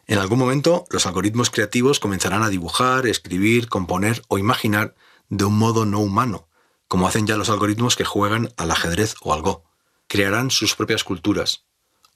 En 0.07 0.17
algún 0.17 0.39
momento, 0.39 0.85
los 0.89 1.05
algoritmos 1.05 1.51
creativos 1.51 1.99
comenzarán 1.99 2.41
a 2.41 2.49
dibujar, 2.49 3.05
escribir, 3.05 3.69
componer 3.69 4.23
o 4.27 4.39
imaginar 4.39 4.95
de 5.29 5.45
un 5.45 5.55
modo 5.55 5.85
no 5.85 5.99
humano, 5.99 6.47
como 6.87 7.07
hacen 7.07 7.27
ya 7.27 7.37
los 7.37 7.51
algoritmos 7.51 7.95
que 7.95 8.05
juegan 8.05 8.51
al 8.57 8.71
ajedrez 8.71 9.13
o 9.21 9.35
al 9.35 9.43
Go. 9.43 9.65
Crearán 10.07 10.49
sus 10.49 10.73
propias 10.73 11.03
culturas, 11.03 11.68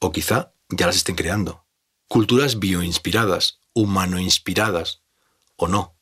o 0.03 0.11
quizá 0.11 0.53
ya 0.69 0.85
las 0.85 0.97
estén 0.97 1.15
creando. 1.15 1.65
Culturas 2.07 2.59
bioinspiradas, 2.59 3.59
humano-inspiradas, 3.73 5.01
o 5.55 5.67
no. 5.67 5.95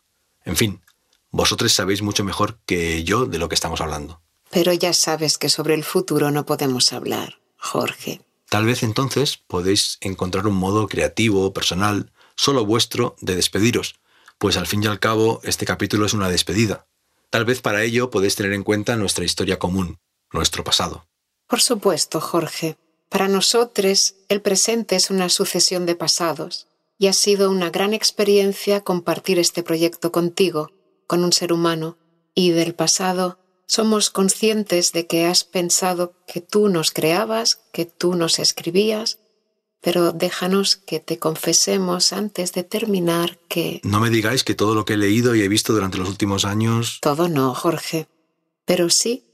En 0.44 0.56
fin, 0.56 0.82
vosotros 1.30 1.72
sabéis 1.72 2.02
mucho 2.02 2.24
mejor 2.24 2.60
que 2.66 3.04
yo 3.04 3.26
de 3.26 3.38
lo 3.38 3.48
que 3.48 3.56
estamos 3.56 3.82
hablando. 3.82 4.22
Pero 4.50 4.74
ya 4.74 4.94
sabes 4.94 5.38
que 5.38 5.50
sobre 5.50 5.76
el 5.76 5.84
futuro 5.84 6.32
no 6.32 6.46
podemos 6.46 6.92
hablar, 6.92 7.40
Jorge. 7.58 8.22
Tal 8.50 8.66
vez 8.66 8.84
entonces 8.84 9.38
podéis 9.38 9.98
encontrar 10.02 10.46
un 10.46 10.56
modo 10.56 10.88
creativo, 10.88 11.54
personal, 11.54 12.12
solo 12.36 12.66
vuestro, 12.66 13.16
de 13.22 13.36
despediros, 13.36 13.96
pues 14.38 14.58
al 14.58 14.68
fin 14.68 14.84
y 14.84 14.88
al 14.88 15.00
cabo 15.00 15.40
este 15.44 15.66
capítulo 15.66 16.06
es 16.06 16.14
una 16.14 16.28
despedida. 16.28 16.88
Tal 17.30 17.46
vez 17.46 17.62
para 17.62 17.84
ello 17.84 18.10
podéis 18.10 18.36
tener 18.36 18.52
en 18.52 18.64
cuenta 18.64 18.98
nuestra 18.98 19.24
historia 19.24 19.58
común, 19.58 20.00
nuestro 20.34 20.66
pasado. 20.66 21.08
Por 21.48 21.62
supuesto, 21.62 22.20
Jorge. 22.20 22.78
Para 23.12 23.28
nosotros, 23.28 24.16
el 24.30 24.42
presente 24.42 24.96
es 24.96 25.10
una 25.10 25.28
sucesión 25.28 25.86
de 25.86 25.96
pasados, 25.96 26.68
y 26.98 27.08
ha 27.08 27.14
sido 27.14 27.52
una 27.52 27.70
gran 27.70 27.94
experiencia 27.94 28.86
compartir 28.86 29.38
este 29.38 29.64
proyecto 29.64 30.14
contigo, 30.14 30.72
con 31.08 31.26
un 31.26 31.34
ser 31.34 31.52
humano, 31.52 31.98
y 32.34 32.52
del 32.52 32.74
pasado 32.74 33.38
somos 33.68 34.12
conscientes 34.12 34.94
de 34.94 35.08
que 35.08 35.26
has 35.26 35.44
pensado 35.44 36.14
que 36.26 36.40
tú 36.40 36.70
nos 36.70 36.92
creabas, 36.92 37.60
que 37.74 37.86
tú 37.86 38.16
nos 38.16 38.40
escribías, 38.40 39.20
pero 39.82 40.14
déjanos 40.14 40.78
que 40.78 41.02
te 41.02 41.20
confesemos 41.20 42.14
antes 42.14 42.54
de 42.54 42.64
terminar 42.64 43.40
que... 43.50 43.82
No 43.84 44.00
me 44.00 44.10
digáis 44.10 44.46
que 44.46 44.56
todo 44.56 44.74
lo 44.74 44.86
que 44.86 44.94
he 44.94 44.98
leído 44.98 45.36
y 45.36 45.42
he 45.42 45.50
visto 45.50 45.74
durante 45.74 45.98
los 45.98 46.08
últimos 46.08 46.46
años... 46.46 47.00
Todo 47.02 47.28
no, 47.28 47.54
Jorge. 47.54 48.08
Pero 48.64 48.90
sí, 48.90 49.26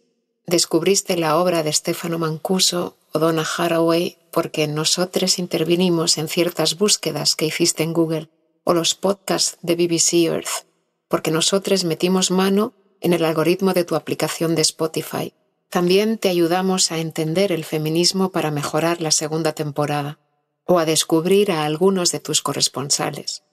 descubriste 0.48 1.18
la 1.18 1.38
obra 1.38 1.62
de 1.62 1.72
Stefano 1.74 2.18
Mancuso 2.18 2.98
o 3.12 3.20
Donna 3.20 3.46
Haraway 3.46 4.18
porque 4.32 4.68
nosotros 4.68 5.40
intervinimos 5.40 6.18
en 6.18 6.30
ciertas 6.30 6.78
búsquedas 6.78 7.36
que 7.36 7.46
hiciste 7.46 7.84
en 7.84 7.94
Google 7.94 8.30
o 8.64 8.74
los 8.74 8.96
podcasts 8.96 9.58
de 9.62 9.76
BBC 9.76 10.14
Earth, 10.26 10.66
porque 11.08 11.32
nosotros 11.32 11.84
metimos 11.84 12.32
mano 12.32 12.74
en 13.02 13.14
el 13.14 13.24
algoritmo 13.26 13.74
de 13.74 13.84
tu 13.84 13.96
aplicación 13.96 14.56
de 14.56 14.62
Spotify. 14.62 15.34
También 15.70 16.18
te 16.18 16.30
ayudamos 16.30 16.92
a 16.92 17.00
entender 17.00 17.52
el 17.52 17.66
feminismo 17.66 18.32
para 18.32 18.52
mejorar 18.52 19.02
la 19.02 19.12
segunda 19.12 19.52
temporada 19.52 20.20
o 20.66 20.80
a 20.80 20.86
descubrir 20.86 21.52
a 21.52 21.66
algunos 21.66 22.12
de 22.12 22.20
tus 22.20 22.42
corresponsales. 22.42 23.44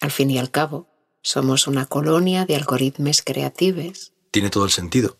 Al 0.00 0.10
fin 0.10 0.30
y 0.30 0.38
al 0.38 0.50
cabo, 0.50 0.88
somos 1.22 1.66
una 1.66 1.86
colonia 1.86 2.44
de 2.44 2.56
algoritmos 2.56 3.22
creativos. 3.22 4.12
Tiene 4.30 4.50
todo 4.50 4.64
el 4.64 4.70
sentido. 4.70 5.18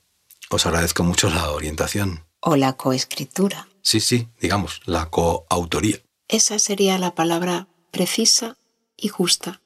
Os 0.55 0.67
agradezco 0.67 1.03
mucho 1.03 1.31
la 1.31 1.51
orientación. 1.51 2.27
O 2.39 2.55
la 2.55 2.75
coescritura. 2.75 3.67
Sí, 3.83 3.99
sí, 3.99 4.29
digamos, 4.41 4.83
la 4.85 5.11
coautoría. 5.11 5.99
Esa 6.29 6.61
sería 6.61 6.97
la 6.97 7.17
palabra 7.17 7.67
precisa 7.91 8.57
y 8.97 9.09
justa. 9.09 9.61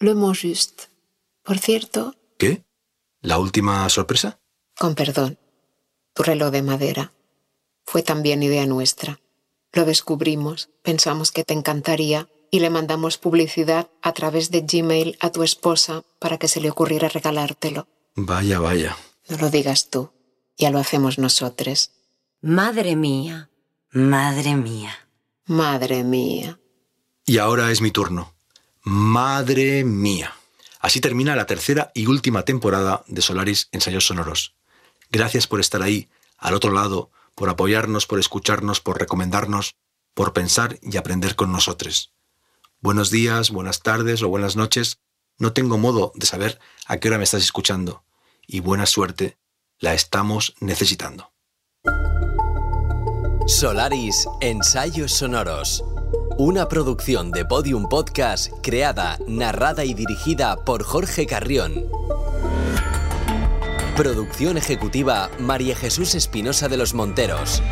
Le 0.00 0.12
mot 0.14 0.36
juste. 0.36 0.84
Por 1.42 1.58
cierto, 1.58 2.14
¿Qué? 2.36 2.62
¿La 3.22 3.38
última 3.38 3.88
sorpresa? 3.88 4.38
Con 4.78 4.94
perdón, 4.94 5.38
tu 6.12 6.24
reloj 6.24 6.50
de 6.50 6.60
madera. 6.60 7.14
Fue 7.86 8.02
también 8.02 8.42
idea 8.42 8.66
nuestra. 8.66 9.20
Lo 9.72 9.86
descubrimos, 9.86 10.68
pensamos 10.82 11.32
que 11.32 11.44
te 11.44 11.54
encantaría 11.54 12.28
y 12.50 12.60
le 12.60 12.68
mandamos 12.68 13.16
publicidad 13.16 13.88
a 14.02 14.12
través 14.12 14.50
de 14.50 14.60
Gmail 14.60 15.16
a 15.20 15.32
tu 15.32 15.42
esposa 15.42 16.02
para 16.18 16.36
que 16.36 16.48
se 16.48 16.60
le 16.60 16.68
ocurriera 16.68 17.08
regalártelo. 17.08 17.88
Vaya, 18.14 18.58
vaya. 18.58 18.94
No 19.30 19.38
lo 19.38 19.48
digas 19.48 19.88
tú, 19.88 20.10
ya 20.58 20.70
lo 20.70 20.78
hacemos 20.78 21.18
nosotros. 21.18 21.92
Madre 22.42 22.96
mía, 22.96 23.50
madre 23.90 24.54
mía. 24.56 25.08
Madre 25.46 26.04
mía. 26.04 26.60
Y 27.24 27.38
ahora 27.38 27.70
es 27.70 27.80
mi 27.80 27.90
turno. 27.90 28.34
Madre 28.82 29.82
mía. 29.84 30.34
Así 30.80 31.00
termina 31.00 31.36
la 31.36 31.46
tercera 31.46 31.90
y 31.94 32.06
última 32.06 32.44
temporada 32.44 33.02
de 33.06 33.22
Solaris 33.22 33.68
Ensayos 33.72 34.06
Sonoros. 34.06 34.54
Gracias 35.10 35.46
por 35.46 35.60
estar 35.60 35.82
ahí, 35.82 36.08
al 36.36 36.54
otro 36.54 36.72
lado, 36.72 37.10
por 37.34 37.48
apoyarnos, 37.48 38.06
por 38.06 38.18
escucharnos, 38.18 38.80
por 38.80 38.98
recomendarnos, 38.98 39.76
por 40.12 40.32
pensar 40.32 40.78
y 40.82 40.96
aprender 40.96 41.34
con 41.34 41.50
nosotros. 41.50 42.12
Buenos 42.80 43.10
días, 43.10 43.50
buenas 43.50 43.82
tardes 43.82 44.22
o 44.22 44.28
buenas 44.28 44.54
noches. 44.54 44.98
No 45.38 45.52
tengo 45.52 45.78
modo 45.78 46.12
de 46.14 46.26
saber 46.26 46.58
a 46.86 46.98
qué 46.98 47.08
hora 47.08 47.18
me 47.18 47.24
estás 47.24 47.42
escuchando. 47.42 48.04
Y 48.46 48.60
buena 48.60 48.86
suerte, 48.86 49.38
la 49.80 49.94
estamos 49.94 50.54
necesitando. 50.60 51.32
Solaris 53.46 54.26
Ensayos 54.40 55.12
Sonoros. 55.12 55.84
Una 56.36 56.68
producción 56.68 57.30
de 57.30 57.44
Podium 57.44 57.88
Podcast 57.88 58.52
creada, 58.62 59.18
narrada 59.26 59.84
y 59.84 59.94
dirigida 59.94 60.56
por 60.64 60.82
Jorge 60.82 61.26
Carrión. 61.26 61.86
Producción 63.96 64.56
ejecutiva 64.56 65.30
María 65.38 65.74
Jesús 65.74 66.14
Espinosa 66.14 66.68
de 66.68 66.76
los 66.76 66.94
Monteros. 66.94 67.62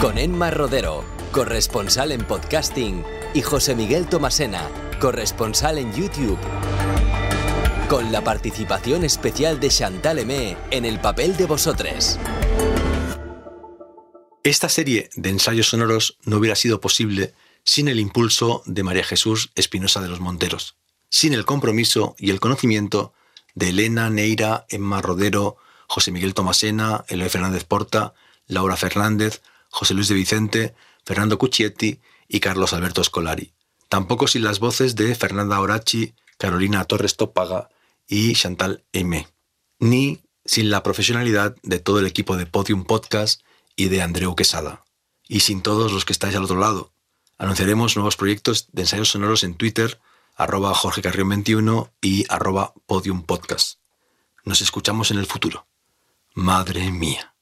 Con 0.00 0.18
Enma 0.18 0.50
Rodero, 0.50 1.04
corresponsal 1.32 2.12
en 2.12 2.26
podcasting, 2.26 3.04
y 3.32 3.40
José 3.42 3.74
Miguel 3.74 4.06
Tomasena, 4.06 4.68
corresponsal 5.00 5.78
en 5.78 5.92
YouTube. 5.94 6.38
Con 7.88 8.12
la 8.12 8.24
participación 8.24 9.04
especial 9.04 9.60
de 9.60 9.68
Chantal 9.68 10.18
Emé 10.18 10.56
en 10.70 10.86
el 10.86 11.00
papel 11.00 11.36
de 11.36 11.44
vosotros. 11.44 12.18
Esta 14.42 14.70
serie 14.70 15.10
de 15.16 15.28
ensayos 15.28 15.68
sonoros 15.68 16.16
no 16.24 16.38
hubiera 16.38 16.56
sido 16.56 16.80
posible 16.80 17.34
sin 17.62 17.88
el 17.88 18.00
impulso 18.00 18.62
de 18.64 18.82
María 18.82 19.04
Jesús 19.04 19.50
Espinosa 19.54 20.00
de 20.00 20.08
los 20.08 20.20
Monteros, 20.20 20.76
sin 21.10 21.34
el 21.34 21.44
compromiso 21.44 22.16
y 22.18 22.30
el 22.30 22.40
conocimiento 22.40 23.12
de 23.54 23.68
Elena, 23.68 24.08
Neira, 24.08 24.64
Emma 24.70 25.02
Rodero, 25.02 25.58
José 25.86 26.10
Miguel 26.10 26.32
Tomasena, 26.32 27.04
Eloy 27.08 27.28
Fernández 27.28 27.64
Porta, 27.64 28.14
Laura 28.46 28.76
Fernández, 28.76 29.42
José 29.68 29.92
Luis 29.92 30.08
de 30.08 30.14
Vicente, 30.14 30.74
Fernando 31.04 31.36
Cuccietti 31.36 32.00
y 32.28 32.40
Carlos 32.40 32.72
Alberto 32.72 33.04
Scolari. 33.04 33.52
Tampoco 33.90 34.26
sin 34.26 34.42
las 34.42 34.58
voces 34.58 34.96
de 34.96 35.14
Fernanda 35.14 35.60
Orachi, 35.60 36.14
Carolina 36.38 36.84
Torres 36.84 37.16
Tópaga 37.16 37.68
y 38.08 38.34
Chantal 38.34 38.84
M. 38.92 39.26
Ni 39.78 40.20
sin 40.44 40.70
la 40.70 40.82
profesionalidad 40.82 41.56
de 41.62 41.78
todo 41.78 42.00
el 42.00 42.06
equipo 42.06 42.36
de 42.36 42.46
Podium 42.46 42.84
Podcast 42.84 43.42
y 43.76 43.88
de 43.88 44.02
Andreu 44.02 44.34
Quesada. 44.34 44.84
Y 45.26 45.40
sin 45.40 45.62
todos 45.62 45.92
los 45.92 46.04
que 46.04 46.12
estáis 46.12 46.34
al 46.36 46.44
otro 46.44 46.58
lado. 46.58 46.92
Anunciaremos 47.38 47.96
nuevos 47.96 48.16
proyectos 48.16 48.68
de 48.72 48.82
ensayos 48.82 49.08
sonoros 49.08 49.42
en 49.42 49.54
Twitter, 49.54 50.00
arroba 50.36 50.74
Jorge 50.74 51.02
Carrión 51.02 51.28
21 51.30 51.92
y 52.00 52.24
arroba 52.28 52.74
Podium 52.86 53.22
Podcast. 53.24 53.78
Nos 54.44 54.60
escuchamos 54.60 55.10
en 55.10 55.18
el 55.18 55.26
futuro. 55.26 55.66
Madre 56.34 56.90
mía. 56.90 57.33